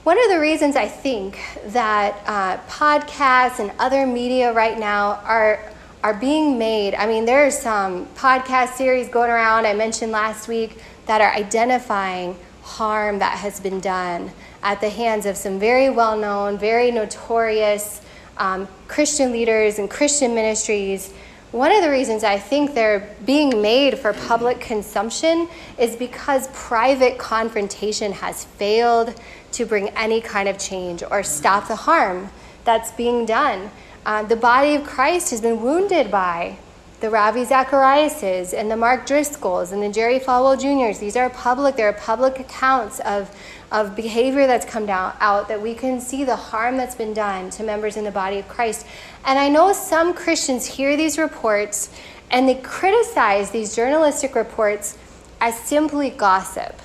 one 0.04 0.18
of 0.22 0.30
the 0.30 0.40
reasons 0.40 0.74
I 0.74 0.88
think 0.88 1.38
that 1.66 2.20
uh, 2.26 2.56
podcasts 2.68 3.60
and 3.60 3.70
other 3.78 4.06
media 4.06 4.52
right 4.52 4.78
now 4.78 5.20
are 5.24 5.72
are 6.02 6.14
being 6.14 6.58
made. 6.58 6.94
I 6.94 7.06
mean, 7.06 7.24
there's 7.24 7.56
some 7.56 8.06
podcast 8.16 8.74
series 8.74 9.08
going 9.08 9.30
around 9.30 9.66
I 9.66 9.74
mentioned 9.74 10.10
last 10.10 10.48
week 10.48 10.78
that 11.06 11.20
are 11.20 11.32
identifying 11.32 12.36
harm 12.62 13.20
that 13.20 13.38
has 13.38 13.60
been 13.60 13.78
done 13.78 14.32
at 14.62 14.80
the 14.80 14.90
hands 14.90 15.26
of 15.26 15.36
some 15.36 15.60
very 15.60 15.90
well 15.90 16.16
known, 16.16 16.58
very 16.58 16.90
notorious 16.90 18.00
um, 18.36 18.66
Christian 18.88 19.30
leaders 19.30 19.78
and 19.78 19.88
Christian 19.88 20.34
ministries. 20.34 21.12
One 21.52 21.70
of 21.70 21.82
the 21.82 21.90
reasons 21.90 22.24
I 22.24 22.38
think 22.38 22.72
they're 22.72 23.14
being 23.26 23.60
made 23.60 23.98
for 23.98 24.14
public 24.14 24.58
consumption 24.58 25.50
is 25.78 25.94
because 25.96 26.48
private 26.54 27.18
confrontation 27.18 28.12
has 28.12 28.44
failed 28.44 29.14
to 29.52 29.66
bring 29.66 29.90
any 29.90 30.22
kind 30.22 30.48
of 30.48 30.58
change 30.58 31.02
or 31.02 31.22
stop 31.22 31.68
the 31.68 31.76
harm 31.76 32.30
that's 32.64 32.90
being 32.92 33.26
done. 33.26 33.70
Uh, 34.06 34.22
the 34.22 34.34
body 34.34 34.76
of 34.76 34.84
Christ 34.84 35.30
has 35.30 35.42
been 35.42 35.60
wounded 35.60 36.10
by 36.10 36.56
the 37.00 37.10
Ravi 37.10 37.44
Zachariases 37.44 38.54
and 38.54 38.70
the 38.70 38.76
Mark 38.76 39.06
Driscolls 39.06 39.72
and 39.72 39.82
the 39.82 39.90
Jerry 39.90 40.20
Falwell 40.20 40.58
Juniors. 40.58 41.00
These 41.00 41.16
are 41.16 41.28
public, 41.28 41.76
there 41.76 41.88
are 41.90 41.92
public 41.92 42.40
accounts 42.40 42.98
of, 43.00 43.30
of 43.72 43.96
behavior 43.96 44.46
that's 44.46 44.66
come 44.66 44.86
down, 44.86 45.16
out 45.18 45.48
that 45.48 45.60
we 45.60 45.74
can 45.74 46.00
see 46.00 46.22
the 46.24 46.36
harm 46.36 46.76
that's 46.76 46.94
been 46.94 47.14
done 47.14 47.50
to 47.50 47.64
members 47.64 47.96
in 47.96 48.04
the 48.04 48.10
body 48.10 48.38
of 48.38 48.46
Christ. 48.46 48.86
And 49.24 49.38
I 49.38 49.48
know 49.48 49.72
some 49.72 50.12
Christians 50.14 50.66
hear 50.66 50.96
these 50.96 51.18
reports 51.18 51.88
And 52.32 52.48
they 52.48 52.54
criticize 52.54 53.50
these 53.50 53.76
journalistic 53.76 54.34
reports 54.34 54.96
as 55.40 55.54
simply 55.60 56.08
gossip. 56.08 56.80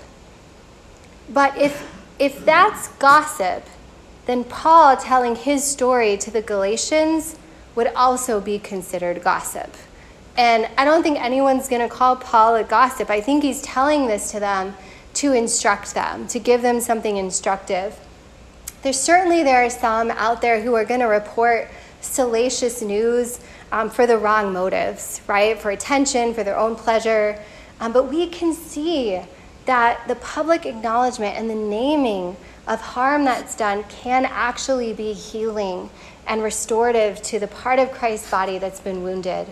But 1.30 1.58
if, 1.58 1.90
if 2.20 2.44
that's 2.44 2.90
gossip, 3.00 3.64
then 4.26 4.44
Paul 4.44 4.98
telling 4.98 5.38
his 5.38 5.64
story 5.64 6.18
to 6.18 6.30
the 6.30 6.42
Galatians 6.42 7.38
would 7.76 7.88
also 7.96 8.42
be 8.42 8.60
considered 8.60 9.24
gossip. 9.24 9.74
And 10.36 10.70
I 10.78 10.84
don't 10.84 11.02
think 11.02 11.20
anyone's 11.20 11.70
going 11.70 11.82
to 11.82 11.94
call 11.94 12.18
Paul 12.18 12.56
a 12.58 12.64
gossip. 12.64 13.10
I 13.10 13.22
think 13.22 13.44
he's 13.44 13.62
telling 13.62 14.08
this 14.08 14.32
to 14.32 14.40
them 14.40 14.76
to 15.18 15.34
instruct 15.34 15.96
them, 15.96 16.28
to 16.28 16.40
give 16.40 16.62
them 16.62 16.80
something 16.80 17.18
instructive. 17.18 18.00
There's 18.84 19.00
certainly 19.00 19.42
there 19.42 19.66
are 19.66 19.70
some 19.70 20.12
out 20.12 20.42
there 20.42 20.62
who 20.62 20.76
are 20.76 20.86
going 20.86 21.00
to 21.00 21.08
report 21.08 21.70
salacious 22.02 22.84
news 22.84 23.40
um, 23.72 23.90
for 23.90 24.06
the 24.06 24.18
wrong 24.18 24.54
motives, 24.54 25.22
right? 25.28 25.58
For 25.58 25.72
attention, 25.72 26.36
for 26.36 26.44
their 26.44 26.58
own 26.58 26.76
pleasure. 26.76 27.42
Um, 27.80 27.94
but 27.94 28.10
we 28.10 28.28
can 28.28 28.54
see 28.54 29.20
that 29.66 30.08
the 30.08 30.16
public 30.16 30.66
acknowledgement 30.68 31.36
and 31.36 31.50
the 31.50 31.56
naming 31.56 32.38
of 32.68 32.80
harm 32.80 33.26
that's 33.26 33.56
done 33.56 33.84
can 33.86 34.24
actually 34.26 34.94
be 34.94 35.14
healing 35.14 35.90
and 36.28 36.44
restorative 36.44 37.22
to 37.24 37.40
the 37.40 37.48
part 37.48 37.80
of 37.80 37.92
Christ's 37.92 38.30
body 38.30 38.60
that's 38.60 38.80
been 38.80 39.02
wounded. 39.02 39.48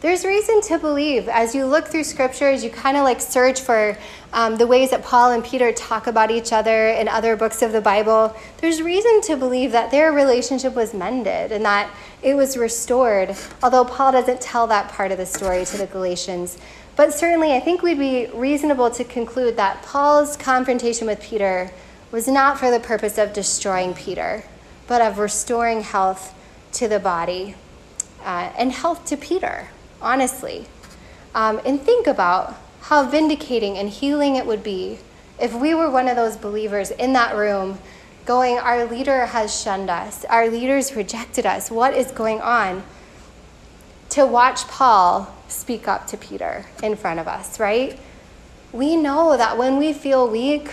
There's 0.00 0.24
reason 0.24 0.60
to 0.60 0.78
believe 0.78 1.28
as 1.28 1.56
you 1.56 1.66
look 1.66 1.88
through 1.88 2.04
scriptures, 2.04 2.62
you 2.62 2.70
kind 2.70 2.96
of 2.96 3.02
like 3.02 3.20
search 3.20 3.60
for 3.60 3.98
um, 4.32 4.56
the 4.56 4.64
ways 4.64 4.90
that 4.90 5.02
Paul 5.02 5.32
and 5.32 5.44
Peter 5.44 5.72
talk 5.72 6.06
about 6.06 6.30
each 6.30 6.52
other 6.52 6.90
in 6.90 7.08
other 7.08 7.34
books 7.34 7.62
of 7.62 7.72
the 7.72 7.80
Bible. 7.80 8.32
There's 8.58 8.80
reason 8.80 9.20
to 9.22 9.36
believe 9.36 9.72
that 9.72 9.90
their 9.90 10.12
relationship 10.12 10.76
was 10.76 10.94
mended 10.94 11.50
and 11.50 11.64
that 11.64 11.90
it 12.22 12.34
was 12.36 12.56
restored, 12.56 13.34
although 13.60 13.84
Paul 13.84 14.12
doesn't 14.12 14.40
tell 14.40 14.68
that 14.68 14.88
part 14.88 15.10
of 15.10 15.18
the 15.18 15.26
story 15.26 15.64
to 15.64 15.76
the 15.76 15.86
Galatians. 15.86 16.58
But 16.94 17.12
certainly, 17.12 17.52
I 17.54 17.58
think 17.58 17.82
we'd 17.82 17.98
be 17.98 18.28
reasonable 18.32 18.92
to 18.92 19.02
conclude 19.02 19.56
that 19.56 19.82
Paul's 19.82 20.36
confrontation 20.36 21.08
with 21.08 21.20
Peter 21.20 21.72
was 22.12 22.28
not 22.28 22.56
for 22.56 22.70
the 22.70 22.78
purpose 22.78 23.18
of 23.18 23.32
destroying 23.32 23.94
Peter, 23.94 24.44
but 24.86 25.02
of 25.02 25.18
restoring 25.18 25.80
health 25.80 26.32
to 26.74 26.86
the 26.86 27.00
body 27.00 27.56
uh, 28.22 28.52
and 28.56 28.70
health 28.70 29.04
to 29.06 29.16
Peter 29.16 29.70
honestly, 30.00 30.66
um, 31.34 31.60
and 31.64 31.80
think 31.80 32.06
about 32.06 32.56
how 32.82 33.08
vindicating 33.08 33.76
and 33.76 33.88
healing 33.88 34.36
it 34.36 34.46
would 34.46 34.62
be 34.62 34.98
if 35.40 35.54
we 35.54 35.74
were 35.74 35.90
one 35.90 36.08
of 36.08 36.16
those 36.16 36.36
believers 36.36 36.90
in 36.90 37.12
that 37.12 37.36
room 37.36 37.78
going, 38.24 38.58
Our 38.58 38.84
leader 38.84 39.26
has 39.26 39.58
shunned 39.58 39.88
us, 39.88 40.24
our 40.26 40.48
leaders 40.48 40.94
rejected 40.94 41.46
us, 41.46 41.70
what 41.70 41.94
is 41.94 42.10
going 42.10 42.40
on? 42.40 42.82
To 44.10 44.26
watch 44.26 44.66
Paul 44.68 45.34
speak 45.48 45.86
up 45.86 46.06
to 46.08 46.16
Peter 46.16 46.66
in 46.82 46.96
front 46.96 47.20
of 47.20 47.28
us, 47.28 47.60
right? 47.60 47.98
We 48.72 48.96
know 48.96 49.36
that 49.36 49.56
when 49.56 49.78
we 49.78 49.92
feel 49.92 50.28
weak, 50.28 50.72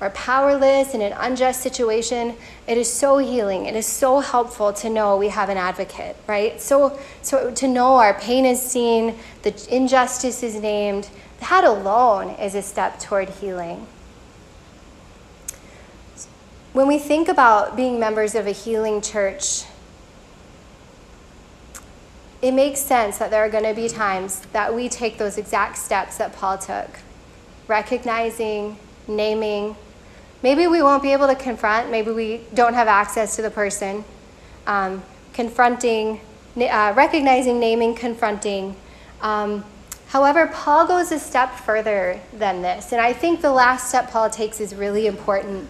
or 0.00 0.10
powerless 0.10 0.94
in 0.94 1.00
an 1.00 1.12
unjust 1.12 1.62
situation, 1.62 2.34
it 2.66 2.76
is 2.76 2.92
so 2.92 3.18
healing. 3.18 3.66
It 3.66 3.74
is 3.74 3.86
so 3.86 4.20
helpful 4.20 4.72
to 4.74 4.90
know 4.90 5.16
we 5.16 5.28
have 5.28 5.48
an 5.48 5.56
advocate, 5.56 6.16
right? 6.26 6.60
So, 6.60 6.98
so 7.22 7.50
to 7.52 7.68
know 7.68 7.96
our 7.96 8.14
pain 8.14 8.44
is 8.44 8.60
seen, 8.60 9.18
the 9.42 9.66
injustice 9.70 10.42
is 10.42 10.56
named, 10.56 11.08
that 11.40 11.64
alone 11.64 12.30
is 12.30 12.54
a 12.54 12.62
step 12.62 13.00
toward 13.00 13.28
healing. 13.28 13.86
When 16.74 16.86
we 16.86 16.98
think 16.98 17.28
about 17.28 17.74
being 17.74 17.98
members 17.98 18.34
of 18.34 18.46
a 18.46 18.52
healing 18.52 19.00
church, 19.00 19.64
it 22.42 22.52
makes 22.52 22.80
sense 22.80 23.16
that 23.16 23.30
there 23.30 23.42
are 23.42 23.48
going 23.48 23.64
to 23.64 23.72
be 23.72 23.88
times 23.88 24.40
that 24.52 24.74
we 24.74 24.90
take 24.90 25.16
those 25.16 25.38
exact 25.38 25.78
steps 25.78 26.18
that 26.18 26.34
Paul 26.34 26.58
took, 26.58 26.98
recognizing, 27.66 28.76
naming, 29.08 29.74
Maybe 30.42 30.66
we 30.66 30.82
won't 30.82 31.02
be 31.02 31.12
able 31.12 31.26
to 31.28 31.34
confront, 31.34 31.90
maybe 31.90 32.10
we 32.10 32.42
don't 32.54 32.74
have 32.74 32.88
access 32.88 33.36
to 33.36 33.42
the 33.42 33.50
person. 33.50 34.04
Um, 34.66 35.02
confronting, 35.32 36.20
uh, 36.56 36.92
recognizing, 36.96 37.60
naming, 37.60 37.94
confronting. 37.94 38.76
Um, 39.20 39.64
however, 40.08 40.46
Paul 40.46 40.86
goes 40.86 41.12
a 41.12 41.18
step 41.18 41.54
further 41.54 42.20
than 42.32 42.62
this, 42.62 42.92
and 42.92 43.00
I 43.00 43.12
think 43.12 43.42
the 43.42 43.52
last 43.52 43.88
step 43.88 44.10
Paul 44.10 44.30
takes 44.30 44.60
is 44.60 44.74
really 44.74 45.06
important. 45.06 45.68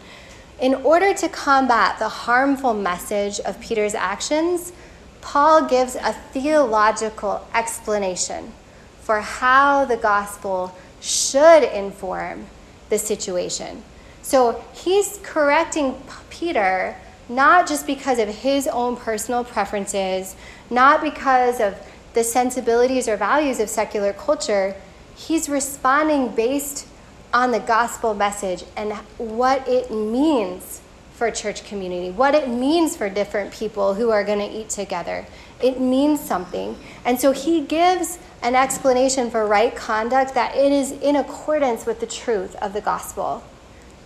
In 0.61 0.75
order 0.75 1.13
to 1.15 1.29
combat 1.29 1.99
the 1.99 2.09
harmful 2.09 2.75
message 2.75 3.41
of 3.41 3.61
Peter's 3.61 3.95
actions, 3.95 4.73
Paul 5.21 5.67
gives 5.67 5.97
a 5.97 6.13
theological 6.13 7.47
explanation 7.53 8.53
for 9.01 9.21
how 9.21 9.85
the 9.85 9.97
gospel 9.97 10.75
should 11.01 11.65
inform 11.65 12.47
the 12.89 12.99
situation. 12.99 13.83
So 14.27 14.61
he's 14.73 15.21
correcting 15.23 15.95
Peter 16.31 16.97
not 17.29 17.69
just 17.69 17.87
because 17.87 18.19
of 18.19 18.29
his 18.29 18.67
own 18.67 18.97
personal 18.97 19.45
preferences, 19.45 20.35
not 20.69 21.01
because 21.01 21.61
of 21.61 21.79
the 22.15 22.25
sensibilities 22.25 23.07
or 23.07 23.17
values 23.17 23.61
of 23.61 23.69
secular 23.69 24.13
culture. 24.13 24.75
He's 25.15 25.49
responding 25.49 26.35
based 26.35 26.89
on 27.33 27.53
the 27.53 27.61
gospel 27.61 28.15
message 28.15 28.65
and 28.77 28.95
what 29.17 29.69
it 29.69 29.93
means 29.93 30.81
for 31.13 31.31
church 31.31 31.65
community, 31.65 32.11
what 32.11 32.35
it 32.35 32.49
means 32.49 32.97
for 32.97 33.09
different 33.09 33.53
people 33.53 33.95
who 33.95 34.11
are 34.11 34.25
going 34.25 34.41
to 34.41 34.53
eat 34.53 34.71
together. 34.71 35.25
It 35.63 35.81
means 35.81 36.21
something. 36.21 36.77
And 37.05 37.21
so 37.21 37.31
he 37.31 37.61
gives 37.61 38.19
an 38.43 38.57
explanation 38.57 39.31
for 39.31 39.47
right 39.47 39.75
conduct 39.75 40.35
that 40.35 40.57
it 40.57 40.73
is 40.73 40.91
in 40.91 41.15
accordance 41.15 41.87
with 41.87 42.01
the 42.01 42.07
truth 42.07 42.57
of 42.57 42.73
the 42.73 42.81
gospel 42.81 43.45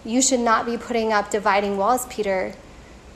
you 0.05 0.23
should 0.23 0.41
not 0.41 0.67
be 0.67 0.77
putting 0.77 1.13
up 1.13 1.31
dividing 1.31 1.77
walls, 1.77 2.07
Peter, 2.07 2.55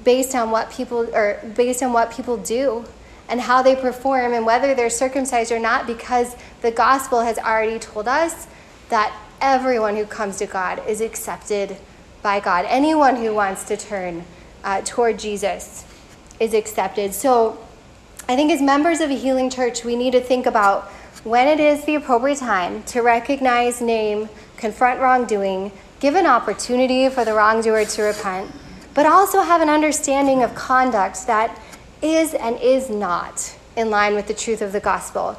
based 0.02 0.34
on 0.34 0.50
what 0.50 0.70
people 0.70 1.08
or 1.14 1.40
based 1.56 1.82
on 1.82 1.92
what 1.92 2.10
people 2.10 2.36
do 2.36 2.84
and 3.28 3.40
how 3.40 3.62
they 3.62 3.74
perform 3.74 4.34
and 4.34 4.44
whether 4.44 4.74
they're 4.74 4.90
circumcised 4.90 5.50
or 5.50 5.58
not, 5.58 5.86
because 5.86 6.36
the 6.60 6.70
gospel 6.70 7.22
has 7.22 7.38
already 7.38 7.78
told 7.78 8.06
us 8.06 8.46
that 8.90 9.16
everyone 9.40 9.96
who 9.96 10.04
comes 10.04 10.36
to 10.38 10.46
God 10.46 10.82
is 10.86 11.00
accepted 11.00 11.76
by 12.22 12.40
God. 12.40 12.66
Anyone 12.68 13.16
who 13.16 13.34
wants 13.34 13.64
to 13.64 13.76
turn 13.76 14.24
uh, 14.62 14.82
toward 14.84 15.18
Jesus 15.18 15.84
is 16.40 16.54
accepted. 16.54 17.14
So 17.14 17.58
I 18.28 18.36
think 18.36 18.50
as 18.50 18.60
members 18.60 19.00
of 19.00 19.10
a 19.10 19.14
healing 19.14 19.50
church, 19.50 19.84
we 19.84 19.96
need 19.96 20.12
to 20.12 20.20
think 20.20 20.46
about 20.46 20.84
when 21.24 21.48
it 21.48 21.60
is 21.60 21.84
the 21.84 21.94
appropriate 21.94 22.38
time 22.38 22.82
to 22.84 23.00
recognize, 23.00 23.80
name, 23.80 24.28
confront 24.56 25.00
wrongdoing, 25.00 25.72
give 26.00 26.14
an 26.14 26.26
opportunity 26.26 27.08
for 27.08 27.24
the 27.24 27.34
wrongdoer 27.34 27.84
to 27.84 28.02
repent, 28.02 28.50
but 28.94 29.06
also 29.06 29.42
have 29.42 29.60
an 29.60 29.68
understanding 29.68 30.42
of 30.42 30.54
conduct 30.54 31.26
that 31.26 31.60
is 32.02 32.34
and 32.34 32.58
is 32.60 32.90
not 32.90 33.56
in 33.76 33.90
line 33.90 34.14
with 34.14 34.26
the 34.26 34.34
truth 34.34 34.62
of 34.62 34.72
the 34.72 34.80
gospel. 34.80 35.36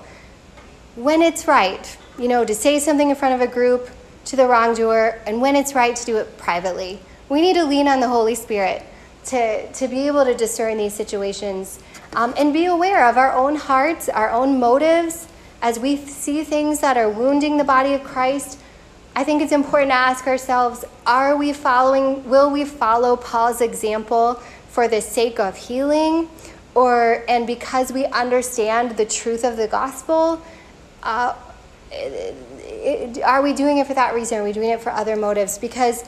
When 0.96 1.22
it's 1.22 1.48
right, 1.48 1.98
you 2.18 2.28
know, 2.28 2.46
to 2.46 2.56
say 2.56 2.80
something 2.80 3.10
in 3.10 3.16
front 3.16 3.36
of 3.36 3.42
a 3.42 3.52
group 3.52 3.90
to 4.26 4.36
the 4.36 4.48
wrongdoer, 4.48 5.22
and 5.26 5.40
when 5.40 5.56
it's 5.56 5.76
right 5.76 5.96
to 5.96 6.06
do 6.06 6.18
it 6.18 6.38
privately. 6.38 7.00
We 7.30 7.42
need 7.42 7.54
to 7.54 7.64
lean 7.64 7.88
on 7.88 8.00
the 8.00 8.08
Holy 8.08 8.36
Spirit 8.36 8.84
to, 9.26 9.72
to 9.72 9.88
be 9.88 10.08
able 10.08 10.26
to 10.26 10.36
discern 10.36 10.78
these 10.78 10.94
situations 10.94 11.80
um, 12.16 12.34
and 12.38 12.54
be 12.54 12.66
aware 12.66 13.08
of 13.08 13.18
our 13.18 13.34
own 13.34 13.56
hearts, 13.56 14.10
our 14.10 14.32
own 14.32 14.60
motives, 14.60 15.28
as 15.62 15.80
we 15.80 15.98
see 15.98 16.44
things 16.44 16.80
that 16.80 16.98
are 16.98 17.10
wounding 17.10 17.58
the 17.58 17.64
body 17.64 17.94
of 17.94 18.04
Christ 18.04 18.60
I 19.18 19.24
think 19.24 19.42
it's 19.42 19.54
important 19.54 19.92
to 19.92 19.96
ask 19.96 20.28
ourselves 20.28 20.84
are 21.06 21.38
we 21.38 21.54
following, 21.54 22.28
will 22.30 22.52
we 22.52 22.66
follow 22.66 23.16
Paul's 23.16 23.62
example 23.62 24.34
for 24.68 24.90
the 24.90 25.00
sake 25.00 25.40
of 25.40 25.56
healing? 25.56 26.30
Or, 26.74 27.24
and 27.30 27.48
because 27.48 27.94
we 27.94 28.06
understand 28.08 28.98
the 28.98 29.06
truth 29.06 29.46
of 29.46 29.56
the 29.56 29.70
gospel, 29.70 30.42
uh, 31.02 31.34
are 33.24 33.42
we 33.42 33.54
doing 33.54 33.78
it 33.78 33.88
for 33.88 33.94
that 33.94 34.14
reason? 34.14 34.40
Are 34.40 34.44
we 34.44 34.52
doing 34.52 34.72
it 34.72 34.82
for 34.82 34.90
other 34.90 35.16
motives? 35.16 35.58
Because 35.58 36.04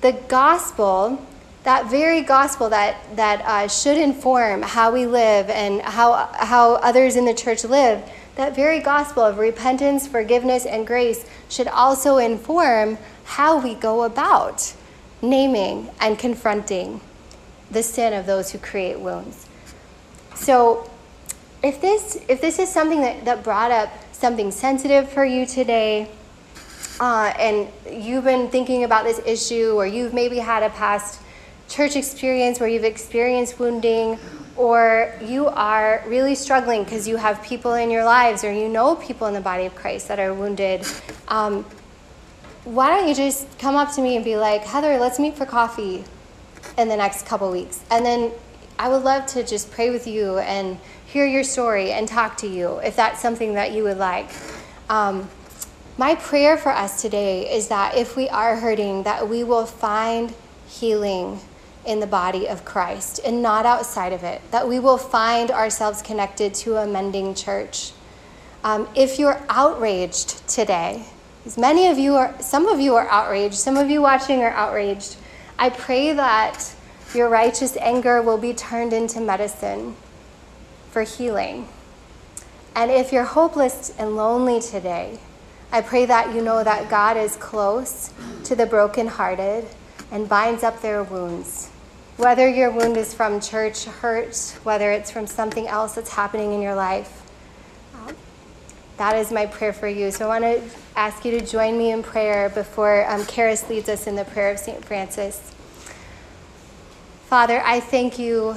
the 0.00 0.12
gospel, 0.28 1.20
that 1.64 1.90
very 1.90 2.20
gospel 2.20 2.68
that, 2.68 2.96
that 3.16 3.42
uh, 3.44 3.66
should 3.66 3.98
inform 3.98 4.62
how 4.62 4.92
we 4.92 5.06
live 5.06 5.50
and 5.50 5.82
how, 5.82 6.30
how 6.34 6.74
others 6.74 7.16
in 7.16 7.24
the 7.24 7.34
church 7.34 7.64
live, 7.64 8.08
that 8.36 8.56
very 8.56 8.80
gospel 8.80 9.22
of 9.22 9.38
repentance, 9.38 10.06
forgiveness, 10.06 10.64
and 10.64 10.86
grace 10.86 11.24
should 11.48 11.68
also 11.68 12.16
inform 12.16 12.98
how 13.24 13.58
we 13.58 13.74
go 13.74 14.04
about 14.04 14.74
naming 15.20 15.90
and 16.00 16.18
confronting 16.18 17.00
the 17.70 17.82
sin 17.82 18.12
of 18.12 18.26
those 18.26 18.50
who 18.50 18.58
create 18.58 18.98
wounds. 18.98 19.46
So, 20.34 20.90
if 21.62 21.80
this, 21.80 22.18
if 22.28 22.40
this 22.40 22.58
is 22.58 22.68
something 22.68 23.00
that, 23.02 23.24
that 23.24 23.44
brought 23.44 23.70
up 23.70 23.90
something 24.12 24.50
sensitive 24.50 25.08
for 25.10 25.24
you 25.24 25.46
today, 25.46 26.10
uh, 27.00 27.32
and 27.38 27.68
you've 27.90 28.24
been 28.24 28.48
thinking 28.48 28.84
about 28.84 29.04
this 29.04 29.20
issue, 29.24 29.74
or 29.76 29.86
you've 29.86 30.12
maybe 30.12 30.38
had 30.38 30.62
a 30.62 30.70
past 30.70 31.20
church 31.68 31.96
experience 31.96 32.60
where 32.60 32.68
you've 32.68 32.84
experienced 32.84 33.58
wounding, 33.58 34.18
or 34.56 35.12
you 35.22 35.46
are 35.46 36.02
really 36.06 36.34
struggling 36.34 36.84
because 36.84 37.08
you 37.08 37.16
have 37.16 37.42
people 37.42 37.74
in 37.74 37.90
your 37.90 38.04
lives 38.04 38.44
or 38.44 38.52
you 38.52 38.68
know 38.68 38.96
people 38.96 39.26
in 39.26 39.34
the 39.34 39.40
body 39.40 39.64
of 39.64 39.74
Christ 39.74 40.08
that 40.08 40.18
are 40.18 40.34
wounded, 40.34 40.86
um, 41.28 41.64
why 42.64 42.88
don't 42.88 43.08
you 43.08 43.14
just 43.14 43.58
come 43.58 43.74
up 43.74 43.92
to 43.94 44.00
me 44.00 44.16
and 44.16 44.24
be 44.24 44.36
like, 44.36 44.62
Heather, 44.62 44.98
let's 44.98 45.18
meet 45.18 45.36
for 45.36 45.46
coffee 45.46 46.04
in 46.78 46.88
the 46.88 46.96
next 46.96 47.26
couple 47.26 47.50
weeks? 47.50 47.80
And 47.90 48.04
then 48.04 48.30
I 48.78 48.88
would 48.88 49.02
love 49.02 49.26
to 49.26 49.44
just 49.44 49.70
pray 49.70 49.90
with 49.90 50.06
you 50.06 50.38
and 50.38 50.78
hear 51.06 51.26
your 51.26 51.44
story 51.44 51.92
and 51.92 52.06
talk 52.06 52.36
to 52.38 52.46
you 52.46 52.78
if 52.78 52.96
that's 52.96 53.20
something 53.20 53.54
that 53.54 53.72
you 53.72 53.84
would 53.84 53.98
like. 53.98 54.30
Um, 54.88 55.28
my 55.98 56.14
prayer 56.14 56.56
for 56.56 56.70
us 56.70 57.02
today 57.02 57.52
is 57.54 57.68
that 57.68 57.96
if 57.96 58.16
we 58.16 58.28
are 58.28 58.56
hurting, 58.56 59.02
that 59.02 59.28
we 59.28 59.44
will 59.44 59.66
find 59.66 60.34
healing 60.66 61.40
in 61.84 62.00
the 62.00 62.06
body 62.06 62.48
of 62.48 62.64
Christ 62.64 63.20
and 63.24 63.42
not 63.42 63.66
outside 63.66 64.12
of 64.12 64.22
it, 64.22 64.40
that 64.50 64.68
we 64.68 64.78
will 64.78 64.98
find 64.98 65.50
ourselves 65.50 66.02
connected 66.02 66.54
to 66.54 66.76
a 66.76 66.86
mending 66.86 67.34
church. 67.34 67.92
Um, 68.64 68.88
if 68.94 69.18
you're 69.18 69.42
outraged 69.48 70.46
today, 70.48 71.06
as 71.44 71.58
many 71.58 71.88
of 71.88 71.98
you 71.98 72.14
are, 72.14 72.40
some 72.40 72.68
of 72.68 72.78
you 72.78 72.94
are 72.94 73.08
outraged, 73.08 73.56
some 73.56 73.76
of 73.76 73.90
you 73.90 74.00
watching 74.00 74.42
are 74.42 74.52
outraged, 74.52 75.16
I 75.58 75.70
pray 75.70 76.12
that 76.12 76.74
your 77.14 77.28
righteous 77.28 77.76
anger 77.76 78.22
will 78.22 78.38
be 78.38 78.54
turned 78.54 78.92
into 78.92 79.20
medicine 79.20 79.96
for 80.90 81.02
healing. 81.02 81.68
And 82.74 82.90
if 82.90 83.12
you're 83.12 83.24
hopeless 83.24 83.92
and 83.98 84.16
lonely 84.16 84.60
today, 84.60 85.18
I 85.72 85.80
pray 85.80 86.04
that 86.06 86.34
you 86.34 86.42
know 86.42 86.62
that 86.62 86.88
God 86.88 87.16
is 87.16 87.34
close 87.36 88.12
to 88.44 88.54
the 88.54 88.66
brokenhearted 88.66 89.66
and 90.12 90.28
binds 90.28 90.62
up 90.62 90.80
their 90.80 91.02
wounds. 91.02 91.70
Whether 92.22 92.48
your 92.48 92.70
wound 92.70 92.96
is 92.96 93.12
from 93.12 93.40
church 93.40 93.84
hurt, 93.84 94.36
whether 94.62 94.92
it's 94.92 95.10
from 95.10 95.26
something 95.26 95.66
else 95.66 95.96
that's 95.96 96.12
happening 96.12 96.52
in 96.52 96.62
your 96.62 96.76
life, 96.76 97.20
um, 97.96 98.14
that 98.96 99.16
is 99.16 99.32
my 99.32 99.46
prayer 99.46 99.72
for 99.72 99.88
you. 99.88 100.12
So 100.12 100.30
I 100.30 100.40
want 100.40 100.44
to 100.44 100.62
ask 100.94 101.24
you 101.24 101.32
to 101.32 101.44
join 101.44 101.76
me 101.76 101.90
in 101.90 102.00
prayer 102.04 102.48
before 102.48 103.10
um, 103.10 103.22
Karis 103.22 103.68
leads 103.68 103.88
us 103.88 104.06
in 104.06 104.14
the 104.14 104.24
prayer 104.24 104.52
of 104.52 104.60
St. 104.60 104.84
Francis. 104.84 105.52
Father, 107.26 107.60
I 107.64 107.80
thank 107.80 108.20
you 108.20 108.54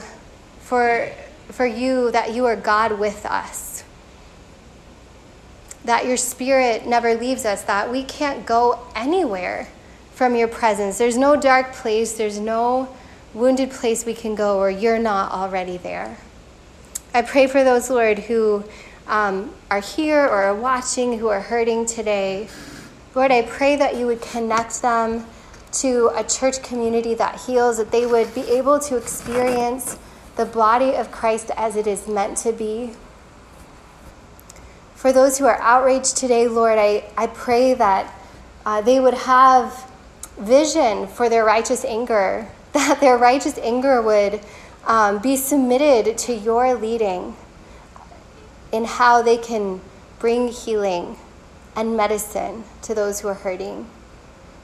for, 0.59 1.09
for 1.47 1.65
you 1.65 2.11
that 2.11 2.35
you 2.35 2.45
are 2.45 2.55
God 2.55 2.99
with 2.99 3.25
us 3.25 3.83
that 5.85 6.05
your 6.05 6.17
spirit 6.17 6.85
never 6.85 7.15
leaves 7.15 7.45
us, 7.45 7.63
that 7.63 7.91
we 7.91 8.03
can't 8.03 8.45
go 8.45 8.79
anywhere 8.95 9.67
from 10.13 10.35
your 10.35 10.47
presence. 10.47 10.99
There's 10.99 11.17
no 11.17 11.35
dark 11.35 11.73
place, 11.73 12.13
there's 12.13 12.39
no 12.39 12.95
wounded 13.35 13.69
place 13.69 14.05
we 14.05 14.15
can 14.15 14.33
go 14.33 14.57
where 14.57 14.71
you're 14.71 14.97
not 14.97 15.31
already 15.31 15.77
there. 15.77 16.17
I 17.13 17.21
pray 17.21 17.45
for 17.45 17.63
those, 17.63 17.89
Lord, 17.91 18.17
who 18.17 18.63
um, 19.07 19.53
are 19.69 19.81
here 19.81 20.25
or 20.25 20.43
are 20.43 20.55
watching, 20.55 21.19
who 21.19 21.27
are 21.27 21.41
hurting 21.41 21.85
today. 21.85 22.47
Lord, 23.13 23.31
I 23.31 23.43
pray 23.43 23.75
that 23.75 23.95
you 23.95 24.07
would 24.07 24.21
connect 24.21 24.81
them 24.81 25.25
to 25.73 26.11
a 26.15 26.23
church 26.23 26.63
community 26.63 27.13
that 27.13 27.41
heals, 27.41 27.77
that 27.77 27.91
they 27.91 28.07
would 28.07 28.33
be 28.33 28.49
able 28.49 28.79
to 28.79 28.97
experience 28.97 29.97
the 30.35 30.45
body 30.45 30.95
of 30.95 31.11
Christ 31.11 31.51
as 31.55 31.75
it 31.75 31.85
is 31.85 32.07
meant 32.07 32.37
to 32.39 32.51
be, 32.51 32.93
for 35.05 35.13
those 35.13 35.37
who 35.37 35.45
are 35.45 35.61
outraged 35.61 36.17
today, 36.17 36.47
Lord, 36.47 36.79
I, 36.79 37.03
I 37.15 37.27
pray 37.27 37.75
that 37.75 38.11
uh, 38.65 38.81
they 38.81 38.99
would 38.99 39.13
have 39.13 39.87
vision 40.39 41.05
for 41.05 41.29
their 41.29 41.45
righteous 41.45 41.85
anger, 41.85 42.47
that 42.75 42.99
their 42.99 43.17
righteous 43.17 43.57
anger 43.57 44.01
would 44.01 44.41
um, 44.85 45.19
be 45.19 45.35
submitted 45.35 46.17
to 46.19 46.33
your 46.33 46.75
leading 46.75 47.35
in 48.71 48.85
how 48.85 49.21
they 49.21 49.37
can 49.37 49.81
bring 50.19 50.49
healing 50.49 51.17
and 51.75 51.97
medicine 51.97 52.63
to 52.81 52.93
those 52.93 53.21
who 53.21 53.27
are 53.27 53.33
hurting. 53.33 53.87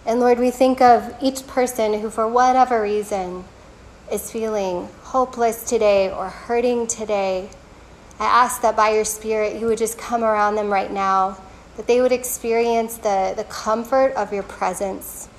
And 0.06 0.20
Lord, 0.20 0.40
we 0.40 0.52
think 0.52 0.82
of 0.82 1.16
each 1.22 1.48
person 1.48 2.00
who, 2.02 2.10
for 2.10 2.28
whatever 2.28 2.82
reason, 2.82 3.46
is 4.12 4.32
feeling 4.32 4.90
hopeless 5.04 5.64
today 5.64 6.12
or 6.12 6.30
hurting 6.30 6.88
today. 6.88 7.50
I 8.20 8.26
ask 8.26 8.62
that 8.62 8.76
by 8.76 8.90
your 8.90 9.06
Spirit, 9.06 9.60
you 9.60 9.68
would 9.68 9.78
just 9.78 9.98
come 9.98 10.24
around 10.24 10.56
them 10.56 10.70
right 10.70 10.92
now, 10.92 11.38
that 11.78 11.88
they 11.88 12.02
would 12.02 12.12
experience 12.12 12.98
the, 12.98 13.34
the 13.38 13.46
comfort 13.46 14.14
of 14.16 14.34
your 14.34 14.44
presence, 14.44 15.30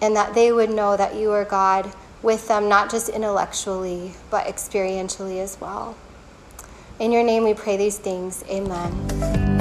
and 0.00 0.14
that 0.16 0.34
they 0.34 0.52
would 0.52 0.70
know 0.70 0.96
that 0.96 1.14
you 1.14 1.30
are 1.32 1.44
God 1.44 1.92
with 2.22 2.48
them, 2.48 2.68
not 2.68 2.90
just 2.90 3.08
intellectually, 3.08 4.12
but 4.30 4.46
experientially 4.46 5.40
as 5.42 5.60
well. 5.60 5.96
In 6.98 7.12
your 7.12 7.24
name 7.24 7.44
we 7.44 7.54
pray 7.54 7.76
these 7.76 7.98
things. 7.98 8.44
Amen. 8.48 9.53